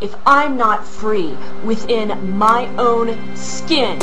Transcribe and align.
If 0.00 0.16
I'm 0.24 0.56
not 0.56 0.86
free 0.86 1.36
within 1.62 2.34
my 2.34 2.66
own 2.78 3.36
skin, 3.36 4.00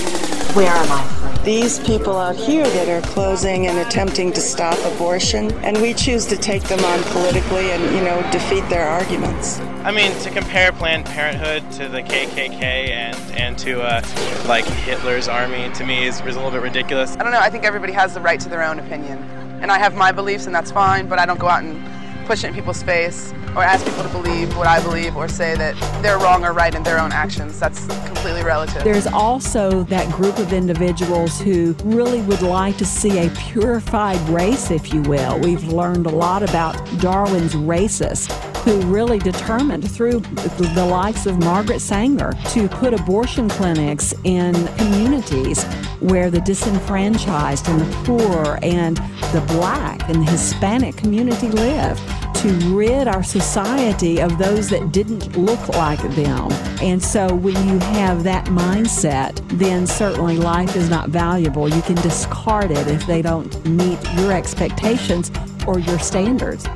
where 0.53 0.71
am 0.71 0.91
I 0.91 1.03
free? 1.03 1.43
These 1.43 1.79
people 1.79 2.15
out 2.15 2.35
here 2.35 2.65
that 2.67 2.87
are 2.87 3.01
closing 3.07 3.65
and 3.65 3.79
attempting 3.79 4.31
to 4.33 4.39
stop 4.39 4.77
abortion, 4.93 5.51
and 5.63 5.81
we 5.81 5.95
choose 5.95 6.27
to 6.27 6.37
take 6.37 6.61
them 6.65 6.85
on 6.85 7.01
politically 7.05 7.71
and, 7.71 7.81
you 7.95 8.03
know, 8.03 8.21
defeat 8.31 8.61
their 8.69 8.87
arguments. 8.87 9.59
I 9.83 9.89
mean, 9.89 10.11
to 10.19 10.29
compare 10.29 10.71
Planned 10.71 11.05
Parenthood 11.05 11.63
to 11.79 11.89
the 11.89 12.03
KKK 12.03 12.61
and, 12.61 13.17
and 13.31 13.57
to, 13.57 13.81
uh, 13.81 14.03
like, 14.47 14.65
Hitler's 14.65 15.27
army, 15.27 15.71
to 15.73 15.83
me, 15.83 16.05
is, 16.05 16.21
is 16.21 16.35
a 16.35 16.39
little 16.39 16.51
bit 16.51 16.61
ridiculous. 16.61 17.17
I 17.17 17.23
don't 17.23 17.31
know. 17.31 17.39
I 17.39 17.49
think 17.49 17.63
everybody 17.63 17.93
has 17.93 18.13
the 18.13 18.21
right 18.21 18.39
to 18.39 18.49
their 18.49 18.61
own 18.61 18.77
opinion. 18.77 19.17
And 19.63 19.71
I 19.71 19.79
have 19.79 19.95
my 19.95 20.11
beliefs, 20.11 20.45
and 20.45 20.53
that's 20.53 20.69
fine, 20.69 21.07
but 21.07 21.17
I 21.17 21.25
don't 21.25 21.39
go 21.39 21.47
out 21.47 21.63
and 21.63 21.83
push 22.27 22.43
it 22.43 22.47
in 22.47 22.53
people's 22.53 22.83
face 22.83 23.33
or 23.55 23.63
ask 23.63 23.85
people 23.85 24.03
to 24.03 24.09
believe 24.09 24.55
what 24.57 24.67
I 24.67 24.81
believe 24.81 25.15
or 25.15 25.29
say 25.29 25.55
that 25.55 25.75
they're 26.03 26.19
wrong 26.19 26.43
or 26.43 26.51
right 26.51 26.75
in 26.75 26.83
their 26.83 26.99
own 26.99 27.13
actions. 27.13 27.57
That's 27.57 27.85
completely 28.05 28.43
relative. 28.43 28.83
There's 28.83 29.07
also 29.07 29.83
that 29.83 30.11
group 30.11 30.37
of 30.37 30.51
individuals 30.51 31.39
who 31.39 31.73
really 31.85 32.21
would 32.23 32.41
like 32.41 32.77
to 32.77 32.85
see 32.85 33.25
a 33.25 33.29
purified 33.31 34.19
race, 34.27 34.71
if 34.71 34.93
you 34.93 35.01
will. 35.03 35.39
We've 35.39 35.63
learned 35.69 36.05
a 36.05 36.09
lot 36.09 36.43
about 36.43 36.75
Darwin's 36.99 37.53
racists 37.53 38.29
who 38.67 38.81
really 38.87 39.19
determined 39.19 39.89
through 39.89 40.19
the 40.19 40.85
likes 40.85 41.25
of 41.25 41.39
Margaret 41.39 41.79
Sanger 41.79 42.33
to 42.49 42.67
put 42.67 42.93
abortion 42.93 43.47
clinics 43.47 44.13
in 44.25 44.53
communities 44.75 45.63
where 46.01 46.29
the 46.29 46.41
disenfranchised 46.41 47.69
and 47.69 47.79
the 47.79 47.95
poor 48.03 48.59
and 48.61 48.97
the 49.31 49.43
black 49.47 50.07
and 50.09 50.27
the 50.27 50.31
Hispanic 50.31 50.97
community 50.97 51.47
live 51.49 51.97
to 52.41 52.75
rid 52.75 53.07
our 53.07 53.23
society 53.23 54.21
of 54.21 54.37
those 54.37 54.69
that 54.69 54.91
didn't 54.91 55.35
look 55.37 55.67
like 55.69 56.01
them. 56.15 56.51
And 56.81 57.03
so 57.03 57.33
when 57.33 57.55
you 57.67 57.79
have 57.79 58.23
that 58.23 58.45
mindset, 58.45 59.41
then 59.57 59.87
certainly 59.87 60.37
life 60.37 60.75
is 60.75 60.89
not 60.89 61.09
valuable. 61.09 61.67
You 61.67 61.81
can 61.81 61.95
discard 61.95 62.69
it 62.69 62.87
if 62.87 63.07
they 63.07 63.21
don't 63.21 63.65
meet 63.65 63.99
your 64.13 64.31
expectations 64.31 65.31
or 65.65 65.79
your 65.79 65.97
standards. 65.97 66.67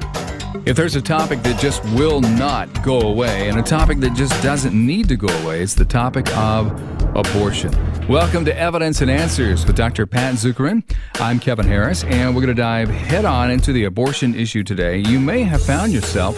If 0.65 0.75
there's 0.75 0.95
a 0.95 1.01
topic 1.01 1.43
that 1.43 1.59
just 1.59 1.83
will 1.93 2.21
not 2.21 2.83
go 2.83 3.01
away 3.01 3.49
and 3.49 3.59
a 3.59 3.63
topic 3.63 3.99
that 3.99 4.13
just 4.13 4.31
doesn't 4.43 4.73
need 4.73 5.07
to 5.09 5.15
go 5.15 5.27
away, 5.43 5.61
it's 5.61 5.75
the 5.75 5.85
topic 5.85 6.27
of 6.35 6.71
abortion. 7.15 7.71
Welcome 8.11 8.43
to 8.43 8.59
Evidence 8.59 8.99
and 8.99 9.09
Answers 9.09 9.65
with 9.65 9.77
Dr. 9.77 10.05
Pat 10.05 10.33
Zukeran. 10.33 10.83
I'm 11.21 11.39
Kevin 11.39 11.65
Harris, 11.65 12.03
and 12.03 12.35
we're 12.35 12.41
going 12.41 12.53
to 12.53 12.61
dive 12.61 12.89
head 12.89 13.23
on 13.23 13.49
into 13.49 13.71
the 13.71 13.85
abortion 13.85 14.35
issue 14.35 14.63
today. 14.63 14.97
You 14.97 15.17
may 15.17 15.43
have 15.43 15.63
found 15.63 15.93
yourself 15.93 16.37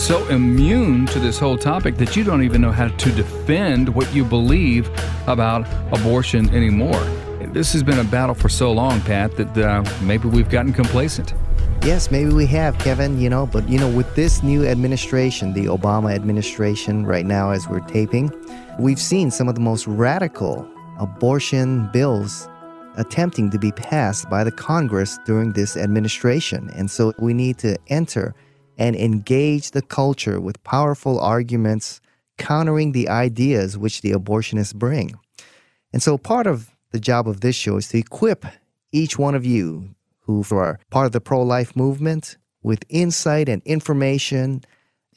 so 0.00 0.26
immune 0.28 1.04
to 1.08 1.18
this 1.18 1.38
whole 1.38 1.58
topic 1.58 1.98
that 1.98 2.16
you 2.16 2.24
don't 2.24 2.42
even 2.42 2.62
know 2.62 2.72
how 2.72 2.88
to 2.88 3.12
defend 3.12 3.90
what 3.90 4.10
you 4.14 4.24
believe 4.24 4.88
about 5.26 5.66
abortion 5.92 6.48
anymore. 6.54 7.04
This 7.52 7.70
has 7.74 7.82
been 7.82 7.98
a 7.98 8.04
battle 8.04 8.34
for 8.34 8.48
so 8.48 8.72
long, 8.72 9.02
Pat, 9.02 9.36
that 9.36 9.58
uh, 9.58 9.84
maybe 10.00 10.26
we've 10.26 10.48
gotten 10.48 10.72
complacent. 10.72 11.34
Yes, 11.84 12.10
maybe 12.10 12.32
we 12.32 12.46
have, 12.46 12.78
Kevin, 12.78 13.20
you 13.20 13.28
know, 13.28 13.44
but 13.44 13.68
you 13.68 13.78
know, 13.78 13.90
with 13.90 14.14
this 14.14 14.42
new 14.42 14.66
administration, 14.66 15.52
the 15.52 15.66
Obama 15.66 16.14
administration, 16.14 17.04
right 17.04 17.26
now 17.26 17.50
as 17.50 17.68
we're 17.68 17.80
taping, 17.80 18.32
we've 18.78 18.98
seen 18.98 19.30
some 19.30 19.48
of 19.48 19.54
the 19.54 19.60
most 19.60 19.86
radical 19.86 20.66
abortion 21.00 21.90
bills 21.92 22.48
attempting 22.96 23.50
to 23.50 23.58
be 23.58 23.72
passed 23.72 24.28
by 24.28 24.44
the 24.44 24.52
Congress 24.52 25.18
during 25.24 25.52
this 25.52 25.76
administration. 25.76 26.70
And 26.76 26.90
so 26.90 27.12
we 27.18 27.34
need 27.34 27.58
to 27.58 27.78
enter 27.88 28.34
and 28.78 28.94
engage 28.94 29.72
the 29.72 29.82
culture 29.82 30.40
with 30.40 30.62
powerful 30.64 31.18
arguments 31.20 32.00
countering 32.38 32.92
the 32.92 33.08
ideas 33.08 33.76
which 33.76 34.02
the 34.02 34.12
abortionists 34.12 34.74
bring. 34.74 35.14
And 35.92 36.02
so 36.02 36.16
part 36.16 36.46
of 36.46 36.70
the 36.92 37.00
job 37.00 37.28
of 37.28 37.40
this 37.40 37.56
show 37.56 37.76
is 37.76 37.88
to 37.88 37.98
equip 37.98 38.44
each 38.92 39.18
one 39.18 39.34
of 39.34 39.44
you 39.44 39.94
who 40.20 40.44
are 40.50 40.78
part 40.90 41.06
of 41.06 41.12
the 41.12 41.20
pro 41.20 41.42
life 41.42 41.74
movement 41.76 42.36
with 42.62 42.84
insight 42.88 43.48
and 43.48 43.62
information 43.64 44.62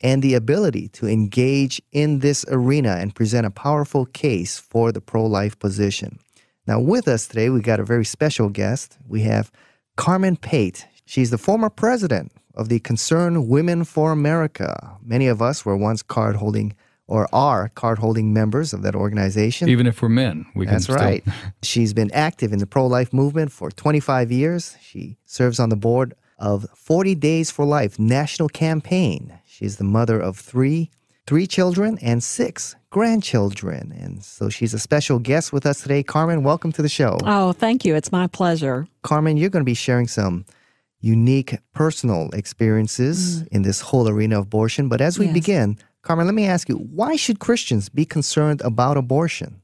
and 0.01 0.21
the 0.21 0.33
ability 0.33 0.87
to 0.89 1.07
engage 1.07 1.81
in 1.91 2.19
this 2.19 2.45
arena 2.49 2.97
and 2.99 3.15
present 3.15 3.45
a 3.45 3.51
powerful 3.51 4.05
case 4.05 4.59
for 4.59 4.91
the 4.91 5.01
pro 5.01 5.25
life 5.25 5.57
position. 5.59 6.19
Now, 6.67 6.79
with 6.79 7.07
us 7.07 7.27
today, 7.27 7.49
we 7.49 7.61
got 7.61 7.79
a 7.79 7.85
very 7.85 8.05
special 8.05 8.49
guest. 8.49 8.97
We 9.07 9.21
have 9.21 9.51
Carmen 9.97 10.37
Pate. 10.37 10.87
She's 11.05 11.29
the 11.29 11.37
former 11.37 11.69
president 11.69 12.31
of 12.55 12.69
the 12.69 12.79
Concerned 12.79 13.49
Women 13.49 13.83
for 13.83 14.11
America. 14.11 14.97
Many 15.03 15.27
of 15.27 15.41
us 15.41 15.65
were 15.65 15.75
once 15.75 16.01
card 16.01 16.37
holding 16.37 16.75
or 17.07 17.27
are 17.33 17.69
card 17.69 17.99
holding 17.99 18.33
members 18.33 18.73
of 18.73 18.81
that 18.83 18.95
organization. 18.95 19.67
Even 19.69 19.87
if 19.87 20.01
we're 20.01 20.09
men, 20.09 20.45
we 20.55 20.65
That's 20.65 20.85
can. 20.85 20.95
right. 20.95 21.23
She's 21.63 21.93
been 21.93 22.11
active 22.13 22.53
in 22.53 22.59
the 22.59 22.65
pro 22.65 22.87
life 22.87 23.11
movement 23.11 23.51
for 23.51 23.69
25 23.69 24.31
years. 24.31 24.77
She 24.81 25.17
serves 25.25 25.59
on 25.59 25.69
the 25.69 25.75
board 25.75 26.15
of 26.39 26.65
40 26.75 27.15
Days 27.15 27.51
for 27.51 27.65
Life 27.65 27.99
National 27.99 28.49
Campaign. 28.49 29.37
She's 29.53 29.77
the 29.77 29.83
mother 29.83 30.19
of 30.19 30.35
three 30.35 30.89
three 31.27 31.45
children 31.45 31.99
and 32.01 32.23
six 32.23 32.75
grandchildren. 32.89 33.93
And 33.95 34.23
so 34.23 34.49
she's 34.49 34.73
a 34.73 34.79
special 34.79 35.19
guest 35.19 35.53
with 35.53 35.67
us 35.67 35.81
today. 35.81 36.01
Carmen, 36.01 36.41
welcome 36.41 36.71
to 36.71 36.81
the 36.81 36.89
show. 36.89 37.19
Oh, 37.23 37.51
thank 37.51 37.85
you. 37.85 37.95
It's 37.95 38.11
my 38.11 38.25
pleasure. 38.25 38.87
Carmen, 39.03 39.37
you're 39.37 39.51
going 39.51 39.61
to 39.61 39.65
be 39.65 39.75
sharing 39.75 40.07
some 40.07 40.45
unique 41.01 41.55
personal 41.75 42.31
experiences 42.33 43.43
mm. 43.43 43.47
in 43.49 43.61
this 43.61 43.79
whole 43.79 44.09
arena 44.09 44.39
of 44.39 44.45
abortion. 44.45 44.89
But 44.89 45.01
as 45.01 45.19
we 45.19 45.25
yes. 45.25 45.35
begin, 45.35 45.77
Carmen, 46.01 46.25
let 46.25 46.33
me 46.33 46.47
ask 46.47 46.67
you, 46.67 46.77
why 46.77 47.15
should 47.15 47.37
Christians 47.37 47.89
be 47.89 48.05
concerned 48.05 48.59
about 48.61 48.97
abortion? 48.97 49.61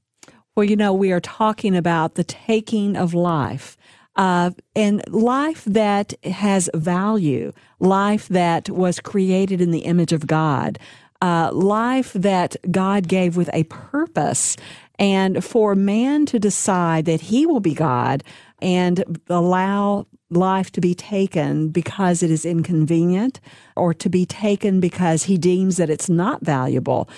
Well, 0.56 0.66
you 0.66 0.76
know, 0.76 0.94
we 0.94 1.12
are 1.12 1.20
talking 1.20 1.76
about 1.76 2.14
the 2.14 2.24
taking 2.24 2.96
of 2.96 3.16
life. 3.16 3.76
Uh, 4.19 4.52
and 4.75 5.02
life 5.07 5.63
that 5.63 6.13
has 6.25 6.69
value, 6.74 7.53
life 7.80 8.28
that 8.28 8.69
was 8.69 9.00
created 9.00 9.62
in 9.62 9.72
the 9.72 9.80
image 9.80 10.12
of 10.12 10.28
God, 10.28 10.78
uh, 11.22 11.50
life 11.53 12.12
that 12.12 12.57
God 12.69 13.07
gave 13.07 13.38
with 13.38 13.50
a 13.53 13.63
purpose. 13.63 14.57
And 15.00 15.41
for 15.41 15.74
man 15.74 16.25
to 16.25 16.38
decide 16.38 17.06
that 17.06 17.22
he 17.22 17.46
will 17.46 17.62
be 17.62 17.74
God 17.74 18.22
and 18.62 19.22
allow 19.30 20.06
life 20.30 20.69
to 20.74 20.81
be 20.81 20.94
taken 20.94 21.69
because 21.69 22.22
it 22.22 22.30
is 22.30 22.46
inconvenient 22.46 23.40
or 23.78 23.94
to 23.94 24.09
be 24.09 24.25
taken 24.25 24.81
because 24.81 25.24
he 25.24 25.38
deems 25.38 25.78
that 25.78 25.90
it's 25.90 26.09
not 26.09 26.44
valuable 26.44 27.09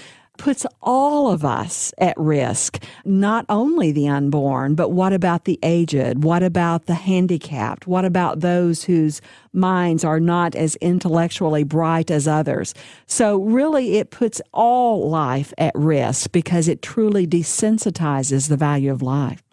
puts 0.42 0.66
all 0.82 1.32
of 1.32 1.46
us 1.46 1.94
at 2.00 2.18
risk, 2.18 2.84
not 3.06 3.46
only 3.48 3.92
the 3.92 4.08
unborn, 4.08 4.74
but 4.74 4.90
what 4.90 5.14
about 5.14 5.46
the 5.46 5.60
aged? 5.62 6.24
What 6.24 6.42
about 6.42 6.88
the 6.88 6.96
handicapped? 6.96 7.86
What 7.86 8.06
about 8.06 8.40
those 8.40 8.86
whose 8.86 9.22
minds 9.54 10.04
are 10.04 10.20
not 10.20 10.56
as 10.56 10.76
intellectually 10.78 11.64
bright 11.64 12.10
as 12.10 12.28
others? 12.28 12.74
So, 13.06 13.38
really, 13.38 13.98
it 13.98 14.10
puts 14.10 14.42
all 14.52 15.08
life 15.08 15.54
at 15.60 15.76
risk 15.76 16.32
because 16.32 16.68
it 16.68 16.82
truly 16.82 17.28
desensitizes 17.28 18.50
the 18.50 18.58
value 18.58 18.92
of 18.92 19.04
life. 19.04 19.44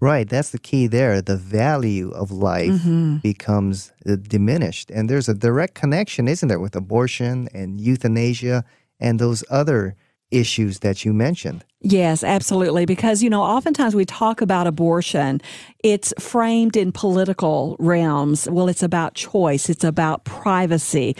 Right, 0.00 0.26
that's 0.26 0.50
the 0.50 0.58
key 0.58 0.86
there. 0.86 1.20
The 1.20 1.36
value 1.36 2.10
of 2.12 2.30
life 2.30 2.70
mm-hmm. 2.70 3.16
becomes 3.16 3.92
uh, 4.08 4.16
diminished. 4.16 4.90
And 4.92 5.10
there's 5.10 5.28
a 5.28 5.34
direct 5.34 5.74
connection, 5.74 6.26
isn't 6.26 6.48
there, 6.48 6.58
with 6.58 6.74
abortion 6.74 7.48
and 7.52 7.78
euthanasia 7.78 8.64
and 8.98 9.18
those 9.18 9.44
other 9.50 9.94
issues 10.30 10.80
that 10.80 11.04
you 11.04 11.12
mentioned. 11.12 11.64
Yes, 11.80 12.24
absolutely. 12.24 12.86
Because, 12.86 13.22
you 13.22 13.30
know, 13.30 13.42
oftentimes 13.42 13.94
we 13.94 14.04
talk 14.04 14.40
about 14.40 14.66
abortion, 14.66 15.40
it's 15.84 16.12
framed 16.18 16.76
in 16.76 16.92
political 16.92 17.76
realms. 17.78 18.48
Well, 18.50 18.68
it's 18.68 18.82
about 18.82 19.14
choice, 19.14 19.68
it's 19.68 19.84
about 19.84 20.24
privacy. 20.24 21.16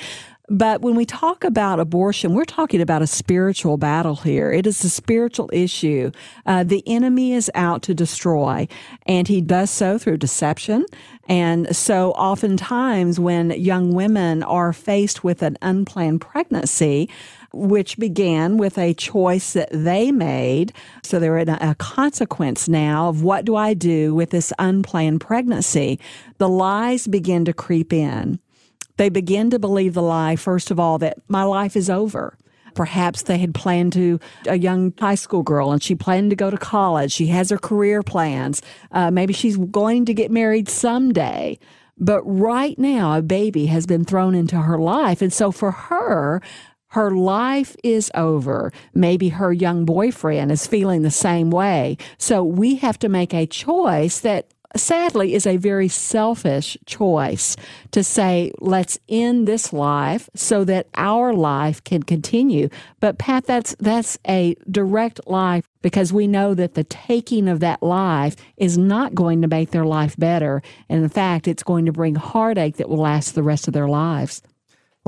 But 0.51 0.81
when 0.81 0.95
we 0.95 1.05
talk 1.05 1.45
about 1.45 1.79
abortion, 1.79 2.33
we're 2.33 2.47
talking 2.47 2.81
about 2.81 3.03
a 3.03 3.07
spiritual 3.07 3.77
battle 3.77 4.17
here. 4.17 4.51
It 4.51 4.67
is 4.67 4.82
a 4.82 4.88
spiritual 4.88 5.50
issue. 5.53 6.11
Uh, 6.47 6.65
the 6.65 6.82
enemy 6.87 7.35
is 7.35 7.50
out 7.55 7.82
to 7.82 7.94
destroy, 7.94 8.67
and 9.05 9.29
he 9.29 9.43
does 9.43 9.71
so 9.71 9.99
through 9.99 10.17
deception. 10.17 10.87
And 11.29 11.77
so, 11.77 12.12
oftentimes, 12.12 13.21
when 13.21 13.50
young 13.50 13.93
women 13.93 14.43
are 14.43 14.73
faced 14.73 15.23
with 15.23 15.43
an 15.43 15.59
unplanned 15.61 16.23
pregnancy, 16.23 17.11
which 17.53 17.99
began 17.99 18.56
with 18.59 18.79
a 18.79 18.95
choice 18.95 19.53
that 19.55 19.69
they 19.73 20.12
made. 20.12 20.73
So 21.03 21.19
they're 21.19 21.39
in 21.39 21.49
a, 21.49 21.75
consequence 21.79 22.69
now 22.69 23.09
of 23.09 23.23
what 23.23 23.45
do 23.45 23.56
I 23.56 23.75
do 23.75 24.15
with 24.15 24.31
this 24.31 24.53
unplanned 24.59 25.21
pregnancy? 25.21 25.99
The 26.39 26.49
lies 26.49 27.06
begin 27.06 27.45
to 27.47 27.53
creep 27.53 27.93
in 27.93 28.41
they 28.99 29.09
begin 29.09 29.49
to 29.50 29.59
believe 29.59 29.95
the 29.95 30.03
lie, 30.03 30.37
first 30.37 30.71
of 30.71 30.79
all, 30.79 30.99
that 30.99 31.19
my 31.29 31.45
life 31.45 31.77
is 31.77 31.89
over. 31.89 32.37
Perhaps 32.75 33.23
they 33.23 33.39
had 33.39 33.55
planned 33.55 33.93
to, 33.94 34.21
a 34.47 34.59
young 34.59 34.93
high 34.99 35.15
school 35.15 35.43
girl, 35.43 35.73
and 35.73 35.83
she 35.83 35.94
planned 35.94 36.31
to 36.31 36.37
go 36.37 36.51
to 36.51 36.59
college. 36.59 37.12
She 37.12 37.29
has 37.29 37.51
her 37.51 37.59
career 37.59 38.03
plans. 38.03 38.61
Uh, 38.93 39.11
maybe 39.11 39.33
she's 39.33 39.56
going 39.56 40.05
to 40.05 40.15
get 40.15 40.31
married 40.31 40.69
someday. 40.69 41.59
But 41.97 42.23
right 42.25 42.79
now, 42.79 43.17
a 43.17 43.23
baby 43.23 43.67
has 43.67 43.87
been 43.87 44.05
thrown 44.05 44.35
into 44.35 44.56
her 44.56 44.79
life. 44.79 45.23
And 45.23 45.33
so 45.33 45.51
for 45.51 45.71
her, 45.71 46.43
her 46.88 47.11
life 47.11 47.76
is 47.85 48.11
over. 48.14 48.73
Maybe 48.94 49.29
her 49.31 49.52
young 49.52 49.85
boyfriend 49.85 50.50
is 50.50 50.67
feeling 50.67 51.02
the 51.02 51.11
same 51.11 51.50
way. 51.50 51.96
So 52.19 52.43
we 52.43 52.76
have 52.76 52.99
to 53.00 53.08
make 53.08 53.35
a 53.35 53.46
choice 53.46 54.20
that 54.20 54.52
sadly 54.76 55.35
is 55.35 55.46
a 55.46 55.56
very 55.56 55.88
selfish 55.88 56.76
choice 56.87 57.56
to 57.90 58.05
say, 58.05 58.52
let's 58.61 58.99
end 59.08 59.49
this 59.49 59.73
life 59.73 60.29
so 60.35 60.64
that 60.64 60.87
our 60.94 61.32
life 61.32 61.82
can 61.85 62.02
continue. 62.02 62.69
But 63.00 63.19
Pat, 63.19 63.46
that's 63.46 63.75
that's 63.79 64.19
a 64.26 64.55
direct 64.70 65.20
life 65.26 65.64
because 65.82 66.12
we 66.12 66.26
know 66.26 66.55
that 66.55 66.75
the 66.75 66.84
taking 66.84 67.49
of 67.49 67.61
that 67.61 67.82
life 67.82 68.37
is 68.56 68.76
not 68.76 69.14
going 69.14 69.43
to 69.43 69.49
make 69.49 69.70
their 69.70 69.87
life 69.87 70.17
better. 70.17 70.62
And 70.88 71.02
in 71.02 71.08
fact, 71.08 71.49
it's 71.49 71.62
going 71.62 71.87
to 71.87 71.93
bring 71.93 72.14
heartache 72.14 72.76
that 72.76 72.88
will 72.88 72.99
last 72.99 73.34
the 73.34 73.43
rest 73.43 73.69
of 73.69 73.75
their 73.75 73.88
lives. 73.88 74.43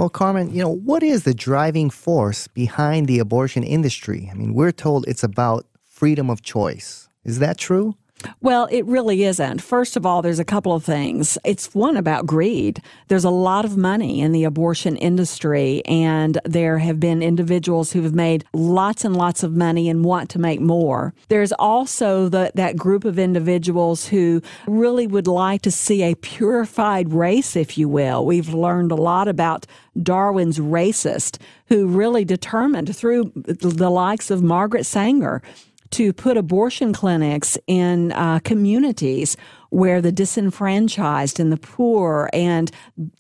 Well, 0.01 0.09
Carmen, 0.09 0.51
you 0.55 0.63
know, 0.63 0.71
what 0.71 1.03
is 1.03 1.25
the 1.25 1.35
driving 1.35 1.91
force 1.91 2.49
behind 2.49 3.07
the 3.07 3.19
abortion 3.19 3.63
industry? 3.63 4.31
I 4.33 4.35
mean, 4.35 4.55
we're 4.55 4.73
told 4.73 5.05
it's 5.07 5.23
about 5.23 5.67
freedom 5.85 6.31
of 6.31 6.41
choice. 6.41 7.11
Is 7.23 7.39
that 7.41 7.59
true? 7.59 7.97
Well, 8.43 8.69
it 8.71 8.85
really 8.87 9.25
isn't. 9.25 9.63
First 9.63 9.97
of 9.97 10.05
all, 10.05 10.23
there's 10.23 10.39
a 10.39 10.45
couple 10.45 10.73
of 10.73 10.85
things. 10.85 11.39
It's 11.45 11.75
one 11.75 11.97
about 11.97 12.27
greed. 12.27 12.83
There's 13.09 13.25
a 13.25 13.31
lot 13.31 13.65
of 13.65 13.77
money 13.77 14.21
in 14.21 14.33
the 14.33 14.45
abortion 14.45 14.97
industry, 14.97 15.83
and 15.87 16.39
there 16.45 16.79
have 16.79 17.01
been 17.01 17.23
individuals 17.23 17.93
who 17.93 18.03
have 18.03 18.15
made 18.15 18.45
lots 18.53 19.05
and 19.05 19.17
lots 19.17 19.43
of 19.43 19.55
money 19.55 19.89
and 19.89 20.05
want 20.05 20.31
to 20.31 20.39
make 20.39 20.61
more. 20.61 21.15
There's 21.29 21.53
also 21.53 22.29
the, 22.29 22.53
that 22.55 22.77
group 22.77 23.05
of 23.05 23.19
individuals 23.19 24.09
who 24.09 24.43
really 24.67 25.07
would 25.07 25.27
like 25.27 25.63
to 25.63 25.71
see 25.71 26.03
a 26.03 26.15
purified 26.17 27.13
race, 27.13 27.57
if 27.57 27.77
you 27.79 27.89
will. 27.89 28.25
We've 28.25 28.53
learned 28.53 28.93
a 28.93 28.97
lot 28.97 29.29
about 29.29 29.67
Darwin's 30.01 30.59
racist, 30.59 31.39
who 31.69 31.87
really 31.87 32.25
determined 32.25 32.95
through 32.95 33.33
the 33.35 33.91
likes 33.91 34.31
of 34.31 34.43
Margaret 34.43 34.85
Sanger 34.85 35.43
to 35.91 36.13
put 36.13 36.37
abortion 36.37 36.93
clinics 36.93 37.59
in 37.67 38.13
uh, 38.13 38.39
communities 38.41 39.37
where 39.71 40.01
the 40.01 40.13
disenfranchised 40.13 41.41
and 41.41 41.53
the 41.53 41.57
poor 41.57 42.29
and 42.33 42.71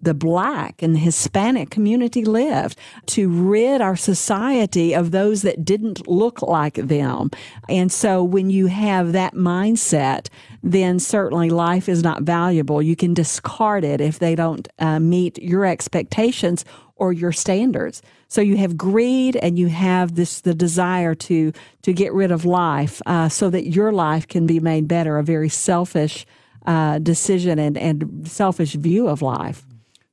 the 0.03 0.15
black 0.15 0.83
and 0.83 0.95
the 0.95 0.99
Hispanic 0.99 1.71
community 1.71 2.25
lived 2.25 2.77
to 3.07 3.29
rid 3.29 3.81
our 3.81 3.97
society 3.97 4.95
of 4.95 5.13
those 5.13 5.43
that 5.43 5.65
didn't 5.65 6.07
look 6.09 6.43
like 6.43 6.75
them. 6.75 7.31
And 7.69 7.91
so 7.91 8.23
when 8.23 8.51
you 8.51 8.67
have 8.67 9.13
that 9.13 9.35
mindset, 9.35 10.29
then 10.63 10.99
certainly 10.99 11.51
life 11.51 11.89
is 11.89 12.03
not 12.03 12.23
valuable. 12.23 12.83
You 12.83 12.97
can 12.97 13.15
discard 13.15 13.85
it 13.85 14.01
if 14.01 14.19
they 14.19 14.35
don't 14.35 14.69
uh, 14.79 14.99
meet 14.99 15.39
your 15.39 15.65
expectations 15.65 16.65
or 16.97 17.13
your 17.13 17.33
standards. 17.33 18.03
So 18.31 18.41
you 18.41 18.57
have 18.59 18.77
greed 18.77 19.35
and 19.35 19.59
you 19.59 19.67
have 19.67 20.15
this 20.15 20.41
the 20.41 20.55
desire 20.55 21.17
to 21.17 21.53
to 21.83 21.93
get 21.93 22.13
rid 22.13 22.31
of 22.31 22.45
life 22.45 23.03
uh, 23.05 23.29
so 23.29 23.51
that 23.51 23.67
your 23.67 23.93
life 23.93 24.29
can 24.29 24.47
be 24.47 24.61
made 24.61 24.87
better. 24.87 25.19
A 25.19 25.25
very 25.25 25.49
selfish 25.49 26.25
uh, 26.65 27.01
decision 27.01 27.59
and, 27.59 27.77
and 27.77 28.29
selfish 28.29 28.75
view 28.75 29.09
of 29.09 29.21
life. 29.21 29.67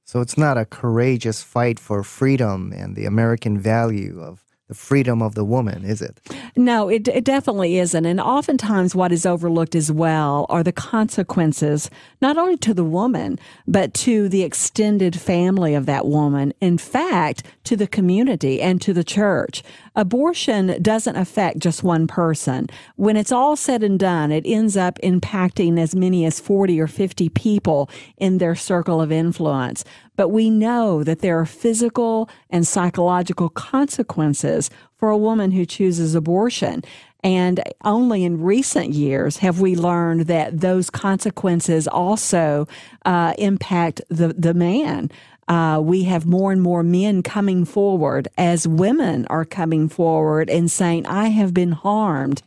So 0.04 0.22
it's 0.22 0.38
not 0.38 0.58
a 0.58 0.66
courageous 0.66 1.44
fight 1.44 1.80
for 1.80 2.02
freedom 2.02 2.74
and 2.76 2.96
the 2.96 3.06
American 3.06 3.60
value 3.60 4.20
of 4.20 4.47
the 4.68 4.74
freedom 4.74 5.22
of 5.22 5.34
the 5.34 5.46
woman, 5.46 5.86
is 5.86 6.02
it? 6.02 6.20
No, 6.58 6.90
it, 6.90 7.08
it 7.08 7.24
definitely 7.24 7.78
isn't. 7.78 8.06
And 8.06 8.20
oftentimes, 8.20 8.94
what 8.94 9.14
is 9.14 9.26
overlooked 9.26 9.76
as 9.76 9.92
well 9.92 10.46
are 10.50 10.62
the 10.62 10.74
consequences, 10.74 11.90
not 12.22 12.38
only 12.38 12.58
to 12.58 12.74
the 12.74 12.84
woman, 12.84 13.40
but 13.66 13.94
to 13.94 14.28
the 14.28 14.44
extended 14.44 15.18
family 15.18 15.74
of 15.74 15.86
that 15.86 16.06
woman. 16.06 16.54
In 16.60 16.78
fact, 16.78 17.44
to 17.64 17.78
the 17.78 17.88
community 17.88 18.62
and 18.62 18.82
to 18.82 18.92
the 18.92 19.06
church. 19.06 19.64
Abortion 19.98 20.82
doesn't 20.82 21.16
affect 21.16 21.58
just 21.58 21.84
one 21.84 22.08
person. 22.08 22.68
When 22.96 23.18
it's 23.18 23.32
all 23.32 23.58
said 23.58 23.84
and 23.84 24.00
done, 24.00 24.32
it 24.32 24.46
ends 24.46 24.78
up 24.78 25.00
impacting 25.04 25.78
as 25.78 25.96
many 25.96 26.24
as 26.24 26.40
40 26.40 26.80
or 26.80 26.88
50 26.88 27.30
people 27.30 27.90
in 28.16 28.38
their 28.38 28.56
circle 28.56 29.02
of 29.02 29.12
influence 29.12 29.84
but 30.18 30.30
we 30.30 30.50
know 30.50 31.04
that 31.04 31.20
there 31.20 31.40
are 31.40 31.46
physical 31.46 32.30
and 32.50 32.68
psychological 32.68 33.48
consequences 33.50 34.70
for 34.98 35.10
a 35.10 35.18
woman 35.18 35.52
who 35.52 35.66
chooses 35.66 36.16
abortion. 36.16 36.84
And 37.24 37.64
only 37.86 38.26
in 38.26 38.42
recent 38.42 38.90
years 38.90 39.38
have 39.38 39.62
we 39.62 39.76
learned 39.76 40.22
that 40.22 40.60
those 40.60 40.90
consequences 40.90 41.88
also 41.88 42.68
uh, 43.06 43.34
impact 43.38 44.02
the, 44.10 44.30
the 44.30 44.54
man. 44.54 45.12
Uh, 45.48 45.80
we 45.82 46.04
have 46.04 46.26
more 46.26 46.52
and 46.52 46.62
more 46.62 46.84
men 46.84 47.24
coming 47.24 47.64
forward 47.64 48.28
as 48.38 48.68
women 48.68 49.26
are 49.28 49.46
coming 49.46 49.88
forward 49.88 50.50
and 50.50 50.70
saying, 50.70 51.06
I 51.06 51.30
have 51.30 51.54
been 51.54 51.72
harmed 51.72 52.44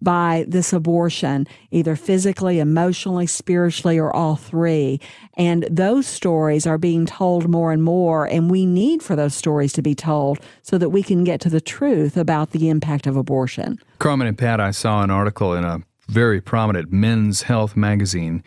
by 0.00 0.44
this 0.46 0.72
abortion, 0.72 1.48
either 1.70 1.96
physically, 1.96 2.60
emotionally, 2.60 3.26
spiritually, 3.26 3.98
or 3.98 4.14
all 4.14 4.36
three. 4.36 5.00
And 5.34 5.66
those 5.70 6.06
stories 6.06 6.66
are 6.66 6.78
being 6.78 7.06
told 7.06 7.48
more 7.48 7.72
and 7.72 7.82
more, 7.82 8.26
and 8.26 8.50
we 8.50 8.66
need 8.66 9.02
for 9.02 9.16
those 9.16 9.34
stories 9.34 9.72
to 9.72 9.82
be 9.82 9.94
told 9.94 10.38
so 10.62 10.78
that 10.78 10.90
we 10.90 11.02
can 11.02 11.24
get 11.24 11.40
to 11.40 11.48
the 11.48 11.60
truth 11.60 12.16
about 12.16 12.50
the 12.50 12.68
impact 12.68 13.06
of 13.06 13.16
abortion. 13.16 13.78
Carmen 13.98 14.26
and 14.26 14.38
Pat, 14.38 14.60
I 14.60 14.72
saw 14.72 15.02
an 15.02 15.10
article 15.10 15.54
in 15.54 15.64
a 15.64 15.80
very 16.08 16.40
prominent 16.40 16.92
men's 16.92 17.42
health 17.42 17.74
magazine, 17.74 18.44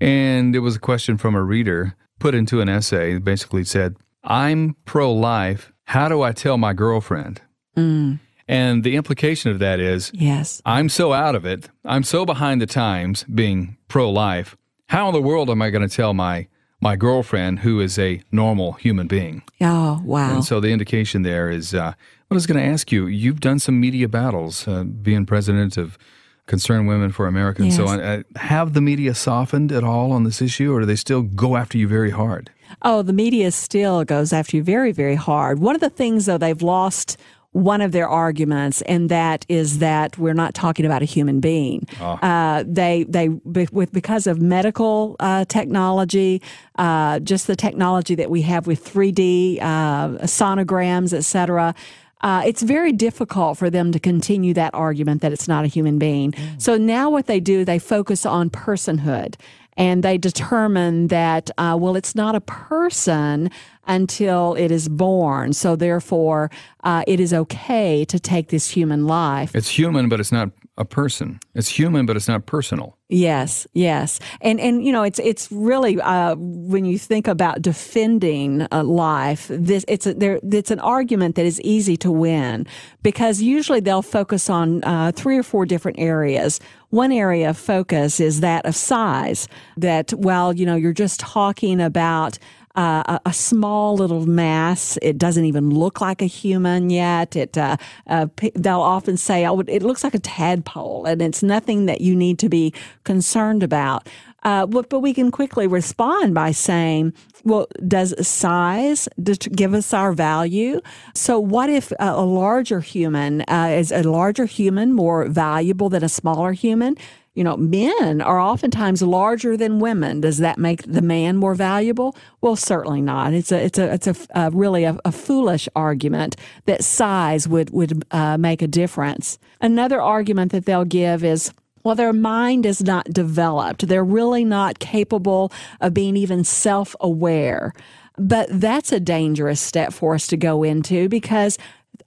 and 0.00 0.54
it 0.54 0.60
was 0.60 0.76
a 0.76 0.80
question 0.80 1.18
from 1.18 1.34
a 1.34 1.42
reader 1.42 1.96
put 2.22 2.34
into 2.36 2.60
an 2.60 2.68
essay. 2.68 3.18
Basically 3.18 3.64
said, 3.64 3.96
I'm 4.22 4.76
pro 4.84 5.12
life. 5.12 5.72
How 5.84 6.08
do 6.08 6.22
I 6.22 6.30
tell 6.32 6.56
my 6.56 6.72
girlfriend? 6.72 7.42
Mm. 7.76 8.20
And 8.46 8.84
the 8.84 8.94
implication 8.94 9.50
of 9.50 9.58
that 9.58 9.80
is 9.80 10.12
yes. 10.14 10.62
I'm 10.64 10.88
so 10.88 11.12
out 11.12 11.34
of 11.34 11.44
it. 11.44 11.68
I'm 11.84 12.04
so 12.04 12.24
behind 12.24 12.60
the 12.60 12.66
times 12.66 13.24
being 13.24 13.76
pro 13.88 14.08
life. 14.08 14.56
How 14.88 15.08
in 15.08 15.14
the 15.14 15.20
world 15.20 15.50
am 15.50 15.60
I 15.62 15.70
going 15.70 15.86
to 15.86 15.94
tell 15.94 16.14
my 16.14 16.46
my 16.80 16.96
girlfriend 16.96 17.60
who 17.60 17.80
is 17.80 17.98
a 17.98 18.22
normal 18.30 18.72
human 18.72 19.08
being? 19.08 19.42
Oh, 19.60 20.00
wow. 20.04 20.34
And 20.34 20.44
so 20.44 20.60
the 20.60 20.70
indication 20.70 21.22
there 21.22 21.50
is 21.50 21.74
uh, 21.74 21.92
what 22.28 22.34
I 22.34 22.34
was 22.34 22.46
going 22.46 22.60
to 22.60 22.72
ask 22.72 22.92
you. 22.92 23.06
You've 23.06 23.40
done 23.40 23.58
some 23.58 23.80
media 23.80 24.08
battles, 24.08 24.66
uh, 24.68 24.84
being 24.84 25.26
president 25.26 25.76
of 25.76 25.98
Concerned 26.46 26.88
Women 26.88 27.12
for 27.12 27.26
America 27.26 27.62
and 27.62 27.70
Yes. 27.70 27.76
so 27.76 27.86
on. 27.86 28.00
Uh, 28.00 28.22
have 28.36 28.72
the 28.74 28.80
media 28.80 29.14
softened 29.14 29.70
at 29.72 29.84
all 29.84 30.10
on 30.12 30.24
this 30.24 30.42
issue, 30.42 30.72
or 30.74 30.80
do 30.80 30.86
they 30.86 30.96
still 30.96 31.22
go 31.22 31.56
after 31.56 31.78
you 31.78 31.86
very 31.86 32.10
hard? 32.10 32.50
Oh, 32.82 33.02
the 33.02 33.12
media 33.12 33.52
still 33.52 34.04
goes 34.04 34.32
after 34.32 34.56
you 34.56 34.62
very, 34.62 34.92
very 34.92 35.14
hard. 35.14 35.60
One 35.60 35.74
of 35.74 35.80
the 35.80 35.90
things, 35.90 36.26
though, 36.26 36.38
they've 36.38 36.60
lost 36.62 37.16
one 37.52 37.82
of 37.82 37.92
their 37.92 38.08
arguments, 38.08 38.80
and 38.82 39.10
that 39.10 39.44
is 39.46 39.78
that 39.78 40.16
we're 40.16 40.32
not 40.32 40.54
talking 40.54 40.86
about 40.86 41.02
a 41.02 41.04
human 41.04 41.38
being. 41.38 41.86
Uh, 42.00 42.64
they 42.66 43.04
they 43.06 43.28
be- 43.28 43.68
with 43.70 43.92
because 43.92 44.26
of 44.26 44.40
medical 44.40 45.16
uh, 45.20 45.44
technology, 45.44 46.40
uh, 46.78 47.18
just 47.20 47.46
the 47.46 47.54
technology 47.54 48.14
that 48.14 48.30
we 48.30 48.40
have 48.40 48.66
with 48.66 48.82
3D 48.82 49.58
uh, 49.60 50.08
sonograms, 50.26 51.12
et 51.12 51.24
cetera. 51.24 51.74
Uh, 52.22 52.42
it's 52.46 52.62
very 52.62 52.92
difficult 52.92 53.58
for 53.58 53.68
them 53.70 53.92
to 53.92 53.98
continue 53.98 54.54
that 54.54 54.72
argument 54.74 55.22
that 55.22 55.32
it's 55.32 55.48
not 55.48 55.64
a 55.64 55.68
human 55.68 55.98
being. 55.98 56.34
So 56.58 56.76
now 56.76 57.10
what 57.10 57.26
they 57.26 57.40
do, 57.40 57.64
they 57.64 57.78
focus 57.78 58.24
on 58.24 58.50
personhood 58.50 59.34
and 59.76 60.02
they 60.02 60.18
determine 60.18 61.08
that, 61.08 61.50
uh, 61.58 61.76
well, 61.80 61.96
it's 61.96 62.14
not 62.14 62.34
a 62.34 62.40
person 62.40 63.50
until 63.86 64.54
it 64.54 64.70
is 64.70 64.88
born. 64.88 65.52
So 65.52 65.76
therefore, 65.76 66.50
uh, 66.84 67.02
it 67.06 67.20
is 67.20 67.32
okay 67.32 68.04
to 68.04 68.20
take 68.20 68.48
this 68.48 68.70
human 68.70 69.06
life. 69.06 69.54
It's 69.54 69.70
human, 69.70 70.08
but 70.08 70.20
it's 70.20 70.32
not 70.32 70.50
a 70.78 70.84
person. 70.84 71.38
It's 71.54 71.68
human, 71.68 72.06
but 72.06 72.16
it's 72.16 72.28
not 72.28 72.46
personal. 72.46 72.96
Yes, 73.08 73.66
yes, 73.74 74.20
and 74.40 74.58
and 74.58 74.84
you 74.84 74.90
know 74.90 75.02
it's 75.02 75.18
it's 75.18 75.52
really 75.52 76.00
uh, 76.00 76.34
when 76.38 76.86
you 76.86 76.98
think 76.98 77.28
about 77.28 77.60
defending 77.60 78.66
uh, 78.72 78.82
life, 78.82 79.48
this 79.50 79.84
it's 79.86 80.06
a, 80.06 80.14
there 80.14 80.40
it's 80.42 80.70
an 80.70 80.80
argument 80.80 81.34
that 81.34 81.44
is 81.44 81.60
easy 81.60 81.98
to 81.98 82.10
win 82.10 82.66
because 83.02 83.42
usually 83.42 83.80
they'll 83.80 84.00
focus 84.00 84.48
on 84.48 84.82
uh, 84.84 85.12
three 85.14 85.36
or 85.36 85.42
four 85.42 85.66
different 85.66 85.98
areas. 85.98 86.58
One 86.88 87.12
area 87.12 87.50
of 87.50 87.58
focus 87.58 88.18
is 88.18 88.40
that 88.40 88.64
of 88.64 88.74
size. 88.74 89.48
That 89.76 90.14
well, 90.14 90.54
you 90.54 90.64
know, 90.64 90.76
you're 90.76 90.94
just 90.94 91.20
talking 91.20 91.82
about 91.82 92.38
uh, 92.74 93.02
a, 93.06 93.20
a 93.26 93.32
small 93.32 93.96
little 93.96 94.26
mass. 94.26 94.98
It 95.02 95.18
doesn't 95.18 95.44
even 95.44 95.70
look 95.70 96.00
like 96.00 96.22
a 96.22 96.26
human 96.26 96.90
yet. 96.90 97.36
It 97.36 97.56
uh, 97.58 97.76
uh, 98.06 98.26
they'll 98.54 98.80
often 98.80 99.16
say, 99.16 99.46
"Oh, 99.46 99.60
it 99.60 99.82
looks 99.82 100.04
like 100.04 100.14
a 100.14 100.18
tadpole," 100.18 101.04
and 101.06 101.20
it's 101.20 101.42
nothing 101.42 101.86
that 101.86 102.00
you 102.00 102.14
need 102.14 102.38
to 102.40 102.48
be 102.48 102.72
concerned 103.04 103.62
about. 103.62 104.08
Uh, 104.44 104.66
but, 104.66 104.88
but 104.88 105.00
we 105.00 105.14
can 105.14 105.30
quickly 105.30 105.68
respond 105.68 106.34
by 106.34 106.50
saying, 106.50 107.12
well, 107.44 107.66
does 107.86 108.14
size 108.26 109.08
give 109.22 109.74
us 109.74 109.92
our 109.92 110.12
value? 110.12 110.80
So, 111.14 111.38
what 111.38 111.70
if 111.70 111.92
a, 111.92 111.96
a 112.10 112.24
larger 112.24 112.80
human 112.80 113.42
uh, 113.42 113.70
is 113.72 113.92
a 113.92 114.02
larger 114.02 114.46
human 114.46 114.92
more 114.92 115.26
valuable 115.26 115.88
than 115.88 116.04
a 116.04 116.08
smaller 116.08 116.52
human? 116.52 116.96
You 117.34 117.42
know, 117.42 117.56
men 117.56 118.20
are 118.20 118.38
oftentimes 118.38 119.00
larger 119.00 119.56
than 119.56 119.80
women. 119.80 120.20
Does 120.20 120.38
that 120.38 120.58
make 120.58 120.82
the 120.82 121.00
man 121.00 121.36
more 121.36 121.54
valuable? 121.54 122.14
Well, 122.42 122.56
certainly 122.56 123.00
not. 123.00 123.32
It's 123.32 123.50
a 123.50 123.64
it's 123.64 123.78
a 123.78 123.92
it's 123.94 124.06
a 124.06 124.14
uh, 124.34 124.50
really 124.52 124.84
a, 124.84 124.98
a, 125.04 125.12
foolish 125.12 125.68
argument 125.74 126.36
that 126.66 126.84
size 126.84 127.48
would 127.48 127.70
would 127.70 128.04
uh, 128.10 128.36
make 128.36 128.60
a 128.60 128.66
difference. 128.66 129.38
Another 129.60 130.00
argument 130.00 130.52
that 130.52 130.66
they'll 130.66 130.84
give 130.84 131.24
is. 131.24 131.52
Well, 131.84 131.96
their 131.96 132.12
mind 132.12 132.64
is 132.64 132.80
not 132.80 133.06
developed. 133.06 133.88
They're 133.88 134.04
really 134.04 134.44
not 134.44 134.78
capable 134.78 135.50
of 135.80 135.92
being 135.92 136.16
even 136.16 136.44
self 136.44 136.94
aware. 137.00 137.72
But 138.16 138.48
that's 138.52 138.92
a 138.92 139.00
dangerous 139.00 139.60
step 139.60 139.92
for 139.92 140.14
us 140.14 140.28
to 140.28 140.36
go 140.36 140.62
into 140.62 141.08
because 141.08 141.58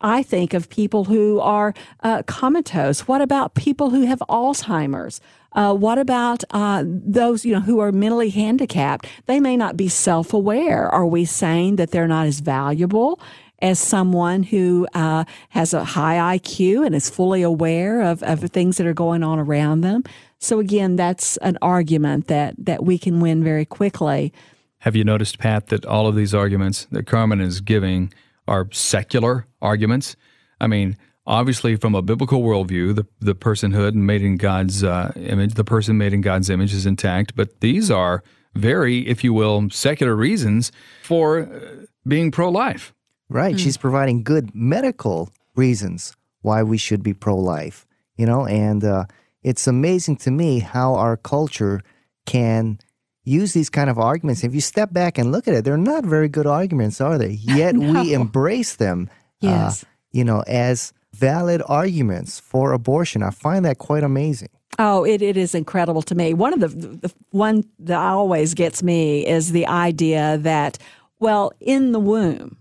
I 0.02 0.24
think 0.24 0.54
of 0.54 0.70
people 0.70 1.06
who 1.06 1.40
are 1.40 1.74
uh, 2.02 2.24
comatose. 2.24 3.08
What 3.08 3.22
about 3.22 3.54
people 3.54 3.90
who 3.90 4.06
have 4.06 4.20
Alzheimer's? 4.30 5.22
Uh, 5.54 5.74
what 5.74 5.98
about 5.98 6.44
uh, 6.52 6.84
those 6.86 7.46
you 7.46 7.54
know 7.54 7.62
who 7.62 7.80
are 7.80 7.92
mentally 7.92 8.30
handicapped? 8.30 9.08
They 9.26 9.40
may 9.40 9.56
not 9.56 9.78
be 9.78 9.88
self-aware. 9.88 10.90
Are 10.90 11.06
we 11.06 11.24
saying 11.24 11.78
that 11.78 11.92
they're 11.92 12.08
not 12.08 12.28
as 12.28 12.42
valuable 12.42 13.20
as 13.60 13.80
someone 13.80 14.44
who 14.44 14.86
uh, 14.94 15.24
has 15.50 15.74
a 15.74 15.84
high 15.84 16.38
IQ 16.38 16.86
and 16.86 16.94
is 16.94 17.10
fully 17.10 17.42
aware 17.42 18.02
of, 18.02 18.22
of 18.24 18.42
things 18.52 18.78
that 18.78 18.86
are 18.86 18.94
going 18.94 19.24
on 19.24 19.40
around 19.40 19.82
them? 19.82 20.04
So 20.40 20.60
again, 20.60 20.98
that's 20.98 21.38
an 21.38 21.58
argument 21.62 22.28
that 22.28 22.56
that 22.58 22.84
we 22.84 22.98
can 22.98 23.22
win 23.22 23.44
very 23.44 23.66
quickly. 23.66 24.34
Have 24.80 24.96
you 24.96 25.06
noticed, 25.06 25.40
Pat, 25.40 25.68
that 25.68 25.86
all 25.86 26.06
of 26.06 26.16
these 26.16 26.36
arguments 26.36 26.86
that 26.92 27.08
Carmen 27.08 27.40
is 27.40 27.62
giving 27.62 28.14
are 28.48 28.68
secular 28.72 29.48
arguments? 29.62 30.16
I 30.60 30.68
mean, 30.68 30.98
obviously, 31.26 31.76
from 31.76 31.96
a 31.96 32.02
biblical 32.02 32.42
worldview, 32.42 32.96
the, 32.96 33.06
the 33.20 33.36
personhood 33.36 33.94
made 33.94 34.22
in 34.22 34.38
God's 34.38 34.84
uh, 34.84 35.12
image, 35.16 35.56
the 35.56 35.64
person 35.64 35.98
made 35.98 36.14
in 36.14 36.22
God's 36.22 36.50
image 36.50 36.74
is 36.74 36.86
intact, 36.86 37.36
but 37.36 37.60
these 37.62 37.92
are 37.92 38.24
very, 38.54 39.08
if 39.08 39.24
you 39.24 39.34
will, 39.34 39.70
secular 39.70 40.16
reasons 40.16 40.72
for 41.04 41.42
uh, 41.42 41.86
being 42.08 42.32
pro 42.32 42.50
life. 42.50 42.94
Right. 43.30 43.56
Mm. 43.56 43.60
She's 43.60 43.78
providing 43.78 44.24
good 44.24 44.54
medical 44.54 45.30
reasons 45.56 46.16
why 46.42 46.64
we 46.64 46.78
should 46.78 47.02
be 47.04 47.14
pro 47.14 47.36
life, 47.36 47.86
you 48.18 48.26
know, 48.26 48.46
and 48.46 48.84
uh, 48.84 49.06
it's 49.44 49.68
amazing 49.68 50.18
to 50.18 50.32
me 50.32 50.60
how 50.60 50.96
our 50.96 51.18
culture 51.18 51.82
can 52.26 52.80
use 53.26 53.54
these 53.54 53.70
kind 53.70 53.90
of 53.90 54.00
arguments. 54.00 54.44
If 54.44 54.56
you 54.56 54.62
step 54.62 54.94
back 54.94 55.18
and 55.18 55.32
look 55.32 55.48
at 55.48 55.54
it, 55.54 55.66
they're 55.66 55.78
not 55.78 56.06
very 56.06 56.30
good 56.30 56.48
arguments, 56.48 57.02
are 57.02 57.18
they? 57.18 57.32
Yet 57.32 57.76
no. 57.76 58.02
we 58.02 58.14
embrace 58.14 58.76
them, 58.76 59.10
uh, 59.44 59.48
yes. 59.48 59.84
Uh, 59.84 59.88
you 60.12 60.24
know, 60.24 60.44
as 60.48 60.94
valid 61.14 61.62
arguments 61.68 62.40
for 62.40 62.72
abortion. 62.72 63.24
I 63.24 63.32
find 63.32 63.66
that 63.66 63.78
quite 63.78 64.04
amazing. 64.04 64.50
Oh, 64.78 65.06
it, 65.06 65.22
it 65.22 65.38
is 65.38 65.56
incredible 65.56 66.02
to 66.04 66.16
me. 66.16 66.34
One 66.34 66.54
of 66.54 66.60
the, 66.60 66.68
the 66.68 67.14
one 67.32 67.64
that 67.80 67.98
always 67.98 68.54
gets 68.54 68.84
me 68.84 69.26
is 69.26 69.52
the 69.52 69.68
idea 69.68 70.38
that, 70.40 70.78
well, 71.20 71.54
in 71.62 71.94
the 71.94 72.00
womb, 72.00 72.58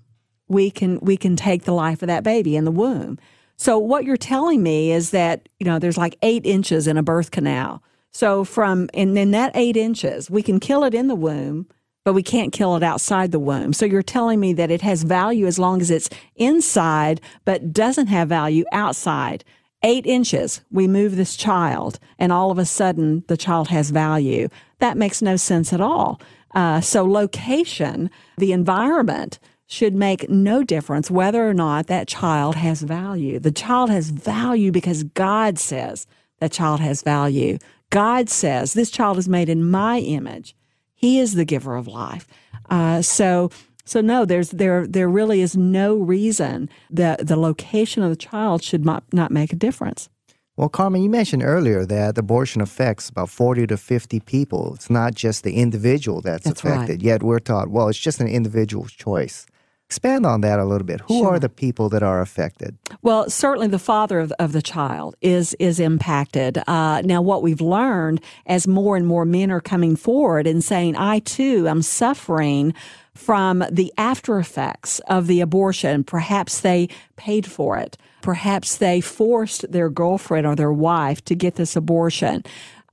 we 0.46 0.70
can 0.70 1.00
we 1.00 1.16
can 1.16 1.36
take 1.36 1.64
the 1.64 1.72
life 1.72 2.02
of 2.02 2.08
that 2.08 2.22
baby 2.22 2.54
in 2.54 2.64
the 2.64 2.70
womb. 2.70 3.18
So 3.56 3.78
what 3.78 4.04
you're 4.04 4.16
telling 4.16 4.62
me 4.62 4.92
is 4.92 5.10
that 5.10 5.48
you 5.58 5.66
know 5.66 5.78
there's 5.78 5.96
like 5.96 6.16
eight 6.22 6.44
inches 6.44 6.86
in 6.86 6.96
a 6.96 7.02
birth 7.02 7.30
canal. 7.30 7.82
So 8.14 8.44
from 8.44 8.88
and 8.94 9.16
then 9.16 9.32
that 9.32 9.52
eight 9.54 9.76
inches, 9.76 10.30
we 10.30 10.42
can 10.42 10.60
kill 10.60 10.84
it 10.84 10.94
in 10.94 11.08
the 11.08 11.16
womb, 11.16 11.66
but 12.04 12.14
we 12.14 12.22
can't 12.22 12.52
kill 12.52 12.76
it 12.76 12.82
outside 12.82 13.32
the 13.32 13.40
womb. 13.40 13.72
So 13.72 13.84
you're 13.84 14.02
telling 14.02 14.38
me 14.38 14.52
that 14.54 14.70
it 14.70 14.82
has 14.82 15.02
value 15.02 15.46
as 15.46 15.58
long 15.58 15.80
as 15.80 15.90
it's 15.90 16.08
inside, 16.36 17.20
but 17.44 17.72
doesn't 17.72 18.06
have 18.06 18.28
value 18.28 18.64
outside. 18.72 19.42
Eight 19.82 20.06
inches, 20.06 20.62
we 20.70 20.86
move 20.86 21.16
this 21.16 21.36
child, 21.36 21.98
and 22.18 22.32
all 22.32 22.50
of 22.50 22.58
a 22.58 22.64
sudden 22.64 23.24
the 23.26 23.36
child 23.36 23.68
has 23.68 23.90
value. 23.90 24.48
That 24.78 24.96
makes 24.96 25.20
no 25.20 25.36
sense 25.36 25.72
at 25.72 25.80
all. 25.80 26.20
Uh, 26.54 26.80
so 26.80 27.04
location, 27.04 28.10
the 28.38 28.52
environment 28.52 29.40
should 29.66 29.94
make 29.94 30.30
no 30.30 30.62
difference 30.62 31.10
whether 31.10 31.48
or 31.48 31.54
not 31.54 31.88
that 31.88 32.06
child 32.06 32.54
has 32.54 32.82
value. 32.82 33.40
The 33.40 33.50
child 33.50 33.90
has 33.90 34.10
value 34.10 34.70
because 34.70 35.02
God 35.02 35.58
says 35.58 36.06
that 36.38 36.52
child 36.52 36.80
has 36.80 37.02
value. 37.02 37.58
God 37.94 38.28
says, 38.28 38.74
This 38.74 38.90
child 38.90 39.18
is 39.18 39.28
made 39.28 39.48
in 39.48 39.70
my 39.70 40.00
image. 40.00 40.56
He 40.94 41.20
is 41.20 41.34
the 41.34 41.44
giver 41.44 41.76
of 41.76 41.86
life. 41.86 42.26
Uh, 42.68 43.02
so, 43.02 43.50
so 43.84 44.00
no, 44.00 44.24
there's 44.24 44.50
there 44.50 44.84
there 44.84 45.08
really 45.08 45.40
is 45.40 45.56
no 45.56 45.94
reason 45.94 46.68
that 46.90 47.26
the 47.26 47.36
location 47.36 48.02
of 48.02 48.10
the 48.10 48.16
child 48.16 48.64
should 48.64 48.84
not, 48.84 49.04
not 49.12 49.30
make 49.30 49.52
a 49.52 49.56
difference. 49.56 50.08
Well, 50.56 50.68
Carmen, 50.68 51.02
you 51.02 51.10
mentioned 51.10 51.44
earlier 51.44 51.84
that 51.84 52.18
abortion 52.18 52.60
affects 52.60 53.08
about 53.08 53.28
40 53.28 53.68
to 53.68 53.76
50 53.76 54.20
people. 54.20 54.74
It's 54.74 54.90
not 54.90 55.14
just 55.14 55.44
the 55.44 55.54
individual 55.54 56.20
that's, 56.20 56.44
that's 56.44 56.60
affected. 56.60 56.92
Right. 56.92 57.02
Yet 57.02 57.22
we're 57.22 57.40
taught, 57.40 57.68
well, 57.70 57.88
it's 57.88 57.98
just 57.98 58.20
an 58.20 58.28
individual's 58.28 58.92
choice. 58.92 59.46
Expand 59.88 60.24
on 60.26 60.40
that 60.40 60.58
a 60.58 60.64
little 60.64 60.86
bit. 60.86 61.02
Who 61.02 61.18
sure. 61.20 61.34
are 61.34 61.38
the 61.38 61.48
people 61.48 61.88
that 61.90 62.02
are 62.02 62.20
affected? 62.20 62.76
Well, 63.02 63.28
certainly 63.28 63.68
the 63.68 63.78
father 63.78 64.18
of, 64.18 64.32
of 64.38 64.52
the 64.52 64.62
child 64.62 65.14
is 65.20 65.54
is 65.60 65.78
impacted. 65.78 66.58
Uh, 66.66 67.02
now, 67.04 67.20
what 67.20 67.42
we've 67.42 67.60
learned 67.60 68.20
as 68.46 68.66
more 68.66 68.96
and 68.96 69.06
more 69.06 69.24
men 69.24 69.50
are 69.50 69.60
coming 69.60 69.94
forward 69.94 70.46
and 70.46 70.64
saying, 70.64 70.96
"I 70.96 71.20
too 71.20 71.68
am 71.68 71.82
suffering." 71.82 72.74
From 73.14 73.64
the 73.70 73.92
after 73.96 74.40
effects 74.40 74.98
of 75.06 75.28
the 75.28 75.40
abortion. 75.40 76.02
Perhaps 76.02 76.62
they 76.62 76.88
paid 77.14 77.46
for 77.46 77.78
it. 77.78 77.96
Perhaps 78.22 78.78
they 78.78 79.00
forced 79.00 79.70
their 79.70 79.88
girlfriend 79.88 80.48
or 80.48 80.56
their 80.56 80.72
wife 80.72 81.24
to 81.26 81.36
get 81.36 81.54
this 81.54 81.76
abortion. 81.76 82.42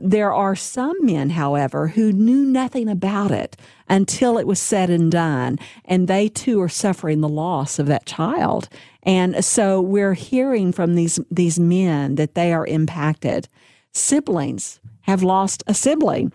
There 0.03 0.33
are 0.33 0.55
some 0.55 0.95
men, 1.05 1.31
however, 1.31 1.89
who 1.89 2.11
knew 2.11 2.43
nothing 2.43 2.89
about 2.89 3.31
it 3.31 3.55
until 3.87 4.37
it 4.37 4.47
was 4.47 4.59
said 4.59 4.89
and 4.89 5.11
done, 5.11 5.59
and 5.85 6.07
they 6.07 6.27
too 6.27 6.59
are 6.61 6.69
suffering 6.69 7.21
the 7.21 7.29
loss 7.29 7.77
of 7.77 7.85
that 7.87 8.05
child. 8.05 8.67
And 9.03 9.43
so 9.45 9.79
we're 9.79 10.13
hearing 10.13 10.71
from 10.71 10.95
these 10.95 11.19
these 11.29 11.59
men 11.59 12.15
that 12.15 12.35
they 12.35 12.51
are 12.51 12.65
impacted. 12.65 13.47
Siblings 13.93 14.79
have 15.01 15.23
lost 15.23 15.63
a 15.67 15.73
sibling. 15.73 16.31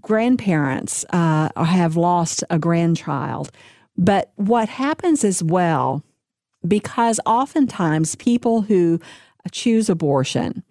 Grandparents 0.00 1.04
uh, 1.10 1.48
have 1.62 1.96
lost 1.96 2.44
a 2.50 2.58
grandchild. 2.58 3.50
But 3.96 4.32
what 4.36 4.68
happens 4.68 5.24
as 5.24 5.42
well, 5.42 6.02
because 6.66 7.20
oftentimes 7.26 8.14
people 8.16 8.62
who 8.62 9.00
choose 9.52 9.90
abortion 9.90 10.62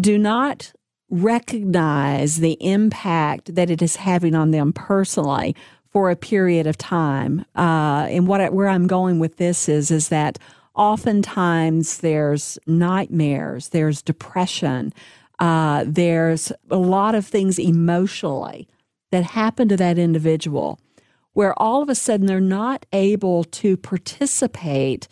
do 0.00 0.18
not 0.18 0.72
recognize 1.12 2.38
the 2.38 2.56
impact 2.60 3.54
that 3.54 3.70
it 3.70 3.82
is 3.82 3.96
having 3.96 4.34
on 4.34 4.50
them 4.50 4.72
personally 4.72 5.54
for 5.90 6.10
a 6.10 6.16
period 6.16 6.66
of 6.66 6.78
time. 6.78 7.44
Uh, 7.54 8.06
and 8.08 8.26
what 8.26 8.40
I, 8.40 8.48
where 8.48 8.68
I'm 8.68 8.86
going 8.86 9.18
with 9.18 9.36
this 9.36 9.68
is 9.68 9.90
is 9.90 10.08
that 10.08 10.38
oftentimes 10.74 11.98
there's 11.98 12.58
nightmares, 12.66 13.68
there's 13.68 14.00
depression, 14.00 14.94
uh, 15.38 15.84
there's 15.86 16.50
a 16.70 16.78
lot 16.78 17.14
of 17.14 17.26
things 17.26 17.58
emotionally 17.58 18.66
that 19.10 19.24
happen 19.24 19.68
to 19.68 19.76
that 19.76 19.98
individual 19.98 20.80
where 21.34 21.52
all 21.60 21.82
of 21.82 21.90
a 21.90 21.94
sudden 21.94 22.26
they're 22.26 22.40
not 22.40 22.86
able 22.92 23.44
to 23.44 23.76
participate 23.76 25.08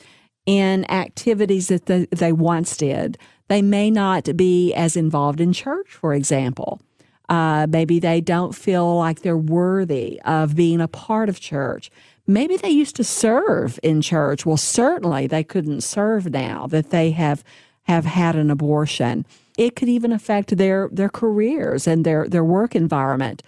in 0.47 0.90
activities 0.90 1.69
that 1.69 1.87
the, 1.87 2.09
they 2.11 2.33
once 2.33 2.76
did. 2.78 3.19
They 3.50 3.62
may 3.62 3.90
not 3.90 4.37
be 4.37 4.73
as 4.75 4.97
involved 4.97 5.40
in 5.40 5.52
church, 5.52 5.88
for 5.88 6.14
example. 6.14 6.80
Uh, 7.28 7.66
maybe 7.69 7.99
they 7.99 8.21
don't 8.21 8.54
feel 8.54 8.97
like 8.97 9.23
they're 9.23 9.37
worthy 9.37 10.21
of 10.25 10.54
being 10.54 10.80
a 10.80 10.87
part 10.87 11.28
of 11.28 11.40
church. 11.40 11.90
Maybe 12.28 12.57
they 12.57 12.71
used 12.71 12.95
to 12.95 13.02
serve 13.02 13.80
in 13.83 14.02
church. 14.02 14.47
Well, 14.47 14.57
certainly 14.57 15.26
they 15.26 15.42
couldn't 15.42 15.80
serve 15.80 16.30
now 16.30 16.69
that 16.69 16.90
they 16.90 17.11
have 17.11 17.42
have 17.85 18.04
had 18.04 18.37
an 18.37 18.52
abortion. 18.52 19.26
It 19.59 19.75
could 19.75 19.88
even 19.88 20.12
affect 20.12 20.57
their 20.57 20.88
their 20.92 21.09
careers 21.09 21.88
and 21.88 22.07
their 22.07 22.28
their 22.28 22.45
work 22.45 22.76
environment. 22.76 23.42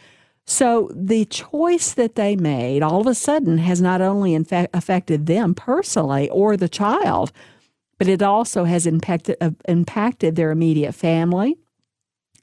So 0.44 0.90
the 0.92 1.26
choice 1.26 1.92
that 1.92 2.16
they 2.16 2.34
made 2.34 2.82
all 2.82 3.00
of 3.00 3.06
a 3.06 3.14
sudden 3.14 3.58
has 3.58 3.80
not 3.80 4.00
only 4.00 4.32
infa- 4.32 4.66
affected 4.74 5.26
them 5.26 5.54
personally 5.54 6.28
or 6.30 6.56
the 6.56 6.68
child, 6.68 7.30
but 7.98 8.08
it 8.08 8.22
also 8.22 8.64
has 8.64 8.86
impacted, 8.86 9.36
uh, 9.40 9.50
impacted 9.68 10.36
their 10.36 10.50
immediate 10.50 10.92
family, 10.92 11.56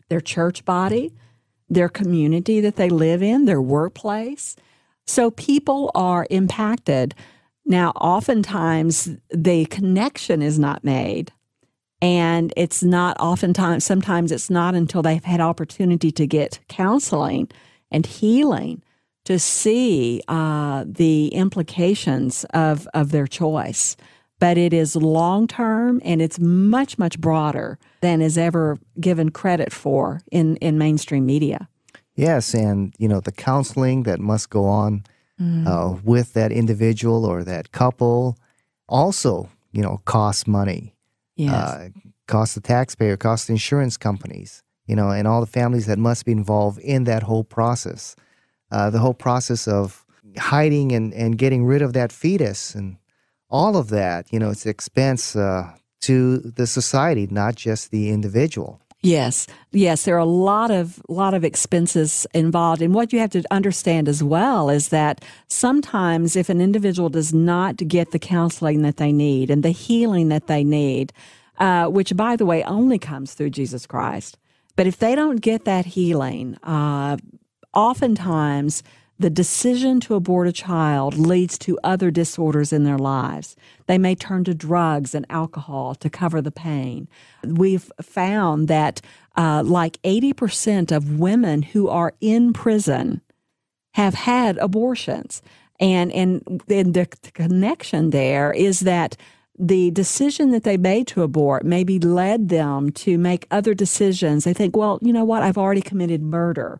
their 0.09 0.21
church 0.21 0.65
body, 0.65 1.13
their 1.69 1.89
community 1.89 2.61
that 2.61 2.75
they 2.75 2.89
live 2.89 3.21
in, 3.21 3.45
their 3.45 3.61
workplace. 3.61 4.55
So 5.05 5.31
people 5.31 5.91
are 5.95 6.25
impacted. 6.29 7.15
Now, 7.65 7.91
oftentimes 7.91 9.09
the 9.29 9.65
connection 9.65 10.41
is 10.41 10.57
not 10.57 10.83
made. 10.83 11.31
And 12.01 12.53
it's 12.55 12.81
not 12.81 13.19
oftentimes, 13.19 13.83
sometimes 13.85 14.31
it's 14.31 14.49
not 14.49 14.73
until 14.73 15.01
they've 15.01 15.23
had 15.23 15.41
opportunity 15.41 16.11
to 16.11 16.25
get 16.25 16.59
counseling 16.69 17.49
and 17.91 18.05
healing 18.05 18.81
to 19.25 19.37
see 19.37 20.21
uh, 20.27 20.85
the 20.87 21.27
implications 21.27 22.45
of, 22.53 22.87
of 22.93 23.11
their 23.11 23.27
choice. 23.27 23.97
But 24.39 24.57
it 24.57 24.73
is 24.73 24.95
long 24.95 25.47
term 25.47 26.01
and 26.03 26.21
it's 26.21 26.39
much, 26.39 26.97
much 26.97 27.19
broader 27.19 27.77
than 28.01 28.21
is 28.21 28.37
ever 28.37 28.77
given 28.99 29.29
credit 29.31 29.71
for 29.73 30.21
in, 30.31 30.55
in 30.57 30.77
mainstream 30.77 31.25
media. 31.25 31.67
Yes, 32.15 32.53
and 32.53 32.93
you 32.97 33.07
know 33.07 33.21
the 33.21 33.31
counseling 33.31 34.03
that 34.03 34.19
must 34.19 34.49
go 34.49 34.65
on 34.65 35.03
uh, 35.65 35.95
with 36.03 36.33
that 36.33 36.51
individual 36.51 37.23
or 37.25 37.45
that 37.45 37.71
couple 37.71 38.37
also 38.89 39.49
you 39.71 39.81
know 39.81 40.01
costs 40.03 40.45
money, 40.45 40.93
Yes. 41.35 41.53
uh, 41.53 41.89
costs 42.27 42.55
the 42.55 42.61
taxpayer, 42.61 43.15
costs 43.15 43.47
the 43.47 43.53
insurance 43.53 43.95
companies, 43.95 44.61
you 44.85 44.95
know, 44.97 45.09
and 45.11 45.27
all 45.29 45.39
the 45.39 45.47
families 45.47 45.85
that 45.85 45.97
must 45.97 46.25
be 46.25 46.33
involved 46.33 46.79
in 46.79 47.05
that 47.05 47.23
whole 47.23 47.45
process, 47.45 48.17
uh, 48.71 48.89
the 48.89 48.99
whole 48.99 49.13
process 49.13 49.65
of 49.67 50.05
hiding 50.37 50.91
and 50.91 51.13
and 51.13 51.37
getting 51.37 51.65
rid 51.65 51.81
of 51.81 51.93
that 51.93 52.11
fetus 52.11 52.75
and 52.75 52.97
all 53.49 53.77
of 53.77 53.89
that, 53.89 54.31
you 54.31 54.39
know, 54.39 54.51
it's 54.51 54.65
expense 54.65 55.35
uh, 55.35 55.71
to 56.01 56.37
the 56.37 56.67
society, 56.67 57.27
not 57.29 57.55
just 57.55 57.91
the 57.91 58.09
individual. 58.09 58.81
Yes, 59.01 59.47
yes, 59.71 60.03
there 60.03 60.15
are 60.15 60.17
a 60.17 60.25
lot 60.25 60.71
of 60.71 61.01
lot 61.07 61.33
of 61.33 61.45
expenses 61.45 62.27
involved, 62.33 62.81
and 62.81 62.93
what 62.93 63.13
you 63.13 63.19
have 63.19 63.29
to 63.29 63.43
understand 63.49 64.09
as 64.09 64.21
well 64.21 64.69
is 64.69 64.89
that 64.89 65.23
sometimes 65.47 66.35
if 66.35 66.49
an 66.49 66.59
individual 66.59 67.07
does 67.07 67.33
not 67.33 67.77
get 67.77 68.11
the 68.11 68.19
counseling 68.19 68.81
that 68.81 68.97
they 68.97 69.13
need 69.13 69.49
and 69.49 69.63
the 69.63 69.71
healing 69.71 70.27
that 70.29 70.47
they 70.47 70.65
need, 70.65 71.13
uh, 71.59 71.85
which 71.85 72.13
by 72.17 72.35
the 72.35 72.45
way 72.45 72.61
only 72.63 72.99
comes 72.99 73.33
through 73.33 73.51
Jesus 73.51 73.87
Christ, 73.87 74.37
but 74.75 74.85
if 74.85 74.97
they 74.97 75.15
don't 75.15 75.39
get 75.39 75.63
that 75.63 75.85
healing, 75.85 76.57
uh, 76.63 77.15
oftentimes 77.73 78.83
the 79.19 79.29
decision 79.29 79.99
to 79.99 80.15
abort 80.15 80.47
a 80.47 80.53
child 80.53 81.17
leads 81.17 81.57
to 81.59 81.77
other 81.83 82.09
disorders 82.09 82.71
in 82.71 82.85
their 82.85 82.97
lives. 82.97 83.57
They 83.85 83.97
may 83.97 84.15
turn 84.15 84.45
to 84.45 84.53
drugs 84.53 85.13
and 85.13 85.25
alcohol 85.29 85.93
to 85.95 86.09
cover 86.09 86.41
the 86.41 86.51
pain. 86.51 87.09
We've 87.43 87.91
found 88.01 88.69
that 88.69 89.01
uh, 89.35 89.63
like 89.65 90.01
80% 90.03 90.95
of 90.95 91.19
women 91.19 91.61
who 91.63 91.89
are 91.89 92.13
in 92.21 92.53
prison 92.53 93.21
have 93.95 94.13
had 94.13 94.57
abortions. 94.59 95.41
And, 95.81 96.11
and, 96.13 96.63
and 96.69 96.93
the 96.93 97.05
connection 97.33 98.11
there 98.11 98.53
is 98.53 98.81
that 98.81 99.17
the 99.57 99.91
decision 99.91 100.51
that 100.51 100.63
they 100.63 100.77
made 100.77 101.07
to 101.07 101.23
abort 101.23 101.65
maybe 101.65 101.99
led 101.99 102.47
them 102.47 102.89
to 102.91 103.17
make 103.17 103.45
other 103.51 103.73
decisions. 103.73 104.45
They 104.45 104.53
think, 104.53 104.77
well, 104.77 104.99
you 105.01 105.11
know 105.11 105.25
what? 105.25 105.43
I've 105.43 105.57
already 105.57 105.81
committed 105.81 106.21
murder 106.21 106.79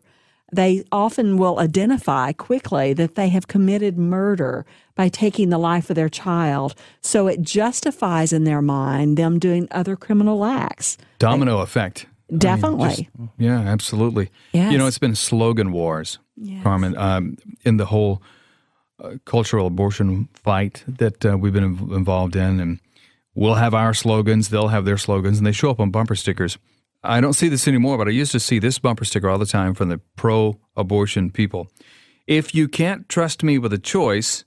they 0.52 0.84
often 0.92 1.36
will 1.36 1.58
identify 1.58 2.32
quickly 2.32 2.92
that 2.94 3.14
they 3.14 3.28
have 3.28 3.46
committed 3.48 3.98
murder 3.98 4.64
by 4.94 5.08
taking 5.08 5.50
the 5.50 5.58
life 5.58 5.90
of 5.90 5.96
their 5.96 6.08
child. 6.08 6.74
So 7.00 7.26
it 7.28 7.40
justifies 7.42 8.32
in 8.32 8.44
their 8.44 8.62
mind 8.62 9.16
them 9.16 9.38
doing 9.38 9.68
other 9.70 9.96
criminal 9.96 10.44
acts. 10.44 10.98
Domino 11.18 11.60
effect. 11.60 12.06
I 12.06 12.32
mean, 12.32 12.38
Definitely. 12.38 12.88
just- 12.88 13.30
yeah, 13.38 13.58
absolutely. 13.60 14.30
Yes. 14.52 14.72
You 14.72 14.78
know, 14.78 14.86
it's 14.86 14.98
been 14.98 15.16
slogan 15.16 15.72
wars, 15.72 16.18
Carmen, 16.62 16.96
um, 16.96 17.36
in 17.64 17.76
the 17.76 17.86
whole 17.86 18.22
uh, 19.02 19.14
cultural 19.24 19.66
abortion 19.66 20.28
fight 20.34 20.84
that 20.86 21.24
uh, 21.24 21.36
we've 21.38 21.52
been 21.52 21.76
inv- 21.76 21.96
involved 21.96 22.36
in. 22.36 22.60
And 22.60 22.80
we'll 23.34 23.54
have 23.54 23.74
our 23.74 23.94
slogans, 23.94 24.48
they'll 24.50 24.68
have 24.68 24.84
their 24.84 24.98
slogans, 24.98 25.38
and 25.38 25.46
they 25.46 25.52
show 25.52 25.70
up 25.70 25.80
on 25.80 25.90
bumper 25.90 26.14
stickers. 26.14 26.58
I 27.02 27.20
don't 27.20 27.32
see 27.32 27.48
this 27.48 27.66
anymore, 27.66 27.96
but 27.98 28.08
I 28.08 28.10
used 28.10 28.32
to 28.32 28.40
see 28.40 28.58
this 28.58 28.78
bumper 28.78 29.04
sticker 29.04 29.28
all 29.28 29.38
the 29.38 29.46
time 29.46 29.74
from 29.74 29.88
the 29.88 30.00
pro 30.16 30.58
abortion 30.76 31.30
people. 31.30 31.68
If 32.26 32.54
you 32.54 32.68
can't 32.68 33.08
trust 33.08 33.42
me 33.42 33.58
with 33.58 33.72
a 33.72 33.78
choice, 33.78 34.44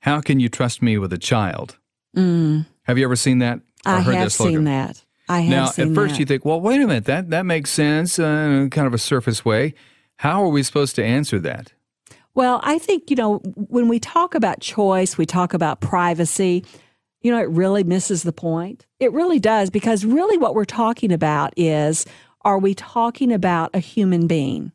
how 0.00 0.20
can 0.20 0.40
you 0.40 0.48
trust 0.48 0.80
me 0.80 0.96
with 0.96 1.12
a 1.12 1.18
child? 1.18 1.78
Have 2.14 2.98
you 2.98 3.04
ever 3.04 3.16
seen 3.16 3.38
that? 3.40 3.58
Mm. 3.58 3.62
I 3.84 4.00
have 4.00 4.32
seen 4.32 4.64
that. 4.64 5.04
I 5.28 5.40
have 5.40 5.50
Now, 5.50 5.84
at 5.84 5.94
first, 5.94 6.14
that. 6.14 6.20
you 6.20 6.26
think, 6.26 6.44
well, 6.44 6.60
wait 6.60 6.80
a 6.80 6.86
minute, 6.86 7.04
that 7.04 7.30
that 7.30 7.44
makes 7.44 7.70
sense 7.70 8.18
uh, 8.18 8.24
in 8.24 8.70
kind 8.70 8.86
of 8.86 8.94
a 8.94 8.98
surface 8.98 9.44
way. 9.44 9.74
How 10.16 10.42
are 10.42 10.48
we 10.48 10.62
supposed 10.62 10.96
to 10.96 11.04
answer 11.04 11.38
that? 11.40 11.72
Well, 12.34 12.60
I 12.62 12.78
think, 12.78 13.10
you 13.10 13.16
know, 13.16 13.38
when 13.54 13.88
we 13.88 13.98
talk 14.00 14.34
about 14.34 14.60
choice, 14.60 15.18
we 15.18 15.26
talk 15.26 15.54
about 15.54 15.80
privacy, 15.80 16.64
you 17.20 17.30
know, 17.30 17.40
it 17.40 17.50
really 17.50 17.84
misses 17.84 18.22
the 18.22 18.32
point. 18.32 18.86
It 19.00 19.12
really 19.12 19.38
does, 19.38 19.70
because 19.70 20.04
really 20.04 20.38
what 20.38 20.54
we're 20.54 20.64
talking 20.64 21.12
about 21.12 21.52
is 21.56 22.06
are 22.42 22.58
we 22.58 22.74
talking 22.74 23.32
about 23.32 23.70
a 23.74 23.80
human 23.80 24.26
being? 24.26 24.72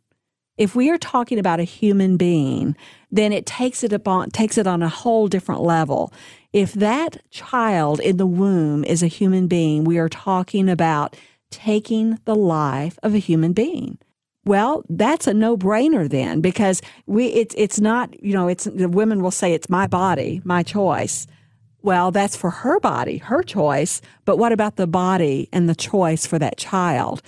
If 0.58 0.76
we 0.76 0.91
are 0.91 1.00
talking 1.00 1.39
about 1.39 1.60
a 1.60 1.63
human 1.63 2.15
being, 2.17 2.76
then 3.10 3.34
it 3.34 3.46
takes 3.46 3.84
it 3.84 3.91
upon 3.91 4.30
takes 4.30 4.58
it 4.58 4.67
on 4.67 4.84
a 4.84 4.89
whole 4.89 5.28
different 5.28 5.62
level. 5.62 6.13
If 6.52 6.74
that 6.74 7.17
child 7.32 8.00
in 8.00 8.17
the 8.17 8.28
womb 8.28 8.84
is 8.84 9.02
a 9.02 9.08
human 9.08 9.48
being, 9.48 9.84
we 9.84 9.98
are 9.98 10.10
talking 10.10 10.70
about 10.70 11.15
taking 11.50 12.20
the 12.26 12.36
life 12.36 13.00
of 13.02 13.15
a 13.15 13.20
human 13.20 13.54
being. 13.54 13.98
Well, 14.46 14.84
that's 14.89 15.26
a 15.26 15.34
no-brainer 15.34 16.10
then 16.10 16.41
because 16.41 16.82
we 17.08 17.28
it's 17.28 17.56
it's 17.58 17.80
not, 17.80 18.22
you 18.22 18.34
know, 18.34 18.48
it's 18.48 18.65
the 18.65 18.89
women 18.89 19.24
will 19.24 19.32
say 19.32 19.54
it's 19.54 19.70
my 19.70 19.88
body, 19.88 20.41
my 20.44 20.62
choice. 20.62 21.26
Well, 21.84 22.12
that's 22.12 22.38
for 22.38 22.50
her 22.50 22.80
body, 22.80 23.17
her 23.17 23.43
choice, 23.43 24.02
but 24.24 24.38
what 24.38 24.54
about 24.54 24.78
the 24.78 24.88
body 24.88 25.50
and 25.52 25.67
the 25.67 25.76
choice 25.76 26.26
for 26.26 26.39
that 26.39 26.58
child? 26.58 27.22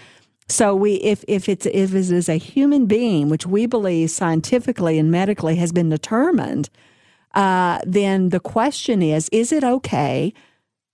So 0.48 0.74
we 0.76 0.96
if 0.96 1.26
if 1.28 1.50
it's 1.50 1.66
if 1.66 1.94
it 1.94 2.12
is 2.12 2.30
a 2.30 2.38
human 2.38 2.86
being, 2.86 3.30
which 3.30 3.46
we 3.46 3.66
believe 3.66 4.12
scientifically 4.12 4.98
and 4.98 5.12
medically 5.12 5.56
has 5.56 5.72
been 5.72 5.90
determined, 5.90 6.70
uh, 7.34 7.80
then 7.86 8.30
the 8.30 8.40
question 8.40 9.02
is, 9.02 9.28
is 9.30 9.52
it 9.52 9.64
okay 9.64 10.34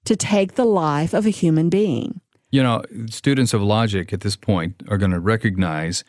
to 0.05 0.15
take 0.15 0.55
the 0.55 0.65
life 0.65 1.13
of 1.13 1.25
a 1.25 1.29
human 1.29 1.69
being? 1.69 2.21
You 2.49 2.63
know, 2.63 2.83
students 3.09 3.53
of 3.53 3.61
logic 3.61 4.11
at 4.11 4.21
this 4.21 4.35
point 4.35 4.81
are 4.89 4.97
going 4.97 5.11
to 5.11 5.19
recognize 5.19 6.03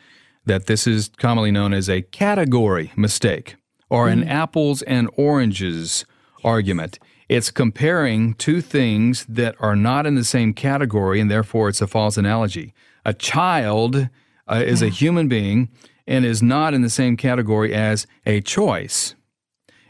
that 0.45 0.65
this 0.65 0.87
is 0.87 1.09
commonly 1.17 1.51
known 1.51 1.73
as 1.73 1.89
a 1.89 2.01
category 2.01 2.91
mistake 2.97 3.55
or 3.89 4.09
an 4.09 4.27
apples 4.27 4.81
and 4.81 5.09
oranges 5.15 6.05
argument. 6.43 6.97
It's 7.29 7.51
comparing 7.51 8.33
two 8.33 8.61
things 8.61 9.25
that 9.29 9.55
are 9.59 9.75
not 9.75 10.05
in 10.05 10.15
the 10.15 10.23
same 10.23 10.53
category, 10.53 11.19
and 11.19 11.31
therefore 11.31 11.69
it's 11.69 11.81
a 11.81 11.87
false 11.87 12.17
analogy. 12.17 12.73
A 13.05 13.13
child 13.13 14.09
uh, 14.47 14.63
is 14.65 14.81
a 14.81 14.89
human 14.89 15.27
being 15.27 15.69
and 16.05 16.25
is 16.25 16.43
not 16.43 16.73
in 16.73 16.81
the 16.81 16.89
same 16.89 17.15
category 17.17 17.73
as 17.73 18.05
a 18.25 18.41
choice. 18.41 19.15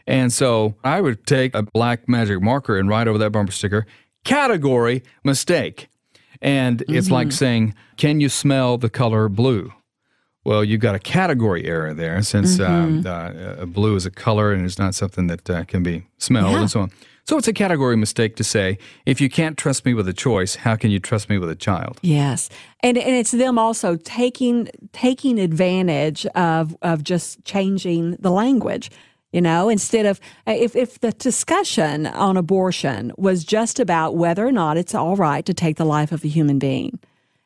And 0.06 0.32
so 0.32 0.74
I 0.84 1.00
would 1.00 1.26
take 1.26 1.54
a 1.54 1.62
black 1.62 2.08
magic 2.08 2.40
marker 2.40 2.78
and 2.78 2.88
write 2.88 3.08
over 3.08 3.18
that 3.18 3.30
bumper 3.30 3.52
sticker, 3.52 3.86
category 4.24 5.02
mistake. 5.24 5.88
And 6.42 6.84
it's 6.88 7.10
like 7.10 7.32
saying, 7.32 7.74
can 7.96 8.20
you 8.20 8.28
smell 8.28 8.76
the 8.78 8.90
color 8.90 9.28
blue? 9.28 9.72
Well, 10.44 10.62
you've 10.62 10.82
got 10.82 10.94
a 10.94 10.98
category 10.98 11.64
error 11.64 11.94
there 11.94 12.20
since 12.22 12.60
um, 12.60 13.02
uh, 13.06 13.08
uh, 13.08 13.64
blue 13.64 13.96
is 13.96 14.04
a 14.04 14.10
color 14.10 14.52
and 14.52 14.64
it's 14.66 14.78
not 14.78 14.94
something 14.94 15.26
that 15.28 15.48
uh, 15.48 15.64
can 15.64 15.82
be 15.82 16.04
smelled 16.18 16.52
Yeah. 16.52 16.60
and 16.60 16.70
so 16.70 16.80
on. 16.82 16.90
So 17.26 17.38
it's 17.38 17.48
a 17.48 17.54
category 17.54 17.96
mistake 17.96 18.36
to 18.36 18.44
say, 18.44 18.76
if 19.06 19.18
you 19.18 19.30
can't 19.30 19.56
trust 19.56 19.86
me 19.86 19.94
with 19.94 20.06
a 20.08 20.12
choice, 20.12 20.56
how 20.56 20.76
can 20.76 20.90
you 20.90 21.00
trust 21.00 21.30
me 21.30 21.38
with 21.38 21.48
a 21.48 21.54
child? 21.54 21.98
Yes, 22.02 22.50
and 22.80 22.98
and 22.98 23.16
it's 23.16 23.30
them 23.30 23.58
also 23.58 23.96
taking 23.96 24.68
taking 24.92 25.38
advantage 25.38 26.26
of 26.34 26.76
of 26.82 27.02
just 27.02 27.42
changing 27.44 28.16
the 28.20 28.30
language. 28.30 28.90
You 29.32 29.40
know, 29.40 29.68
instead 29.68 30.04
of 30.06 30.20
if 30.46 30.76
if 30.76 31.00
the 31.00 31.12
discussion 31.12 32.06
on 32.06 32.36
abortion 32.36 33.10
was 33.16 33.42
just 33.42 33.80
about 33.80 34.16
whether 34.16 34.46
or 34.46 34.52
not 34.52 34.76
it's 34.76 34.94
all 34.94 35.16
right 35.16 35.44
to 35.46 35.54
take 35.54 35.76
the 35.76 35.86
life 35.86 36.12
of 36.12 36.24
a 36.24 36.28
human 36.28 36.58
being, 36.58 37.00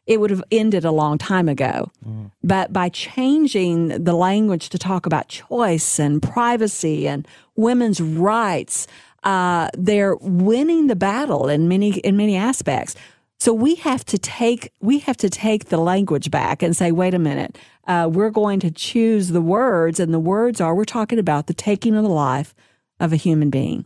it 0.08 0.20
would 0.20 0.30
have 0.30 0.42
ended 0.50 0.84
a 0.84 0.90
long 0.90 1.18
time 1.18 1.48
ago. 1.48 1.90
Mm. 2.04 2.32
But 2.42 2.72
by 2.72 2.88
changing 2.88 4.04
the 4.04 4.14
language 4.14 4.70
to 4.70 4.78
talk 4.78 5.06
about 5.06 5.28
choice 5.28 6.00
and 6.00 6.20
privacy 6.20 7.06
and 7.06 7.28
women's 7.56 8.00
rights, 8.00 8.86
uh, 9.24 9.68
they're 9.76 10.16
winning 10.16 10.86
the 10.86 10.96
battle 10.96 11.48
in 11.48 11.68
many 11.68 11.98
in 11.98 12.16
many 12.16 12.36
aspects. 12.36 12.94
So 13.40 13.52
we 13.52 13.76
have 13.76 14.04
to 14.06 14.18
take 14.18 14.72
we 14.80 14.98
have 15.00 15.16
to 15.18 15.30
take 15.30 15.66
the 15.66 15.76
language 15.78 16.30
back 16.30 16.62
and 16.62 16.76
say, 16.76 16.90
wait 16.92 17.14
a 17.14 17.18
minute, 17.18 17.56
uh, 17.86 18.08
we're 18.12 18.30
going 18.30 18.58
to 18.60 18.70
choose 18.70 19.28
the 19.28 19.40
words, 19.40 20.00
and 20.00 20.12
the 20.12 20.18
words 20.20 20.60
are 20.60 20.74
we're 20.74 20.84
talking 20.84 21.18
about 21.18 21.46
the 21.46 21.54
taking 21.54 21.94
of 21.96 22.02
the 22.02 22.10
life 22.10 22.54
of 23.00 23.12
a 23.12 23.16
human 23.16 23.48
being. 23.50 23.84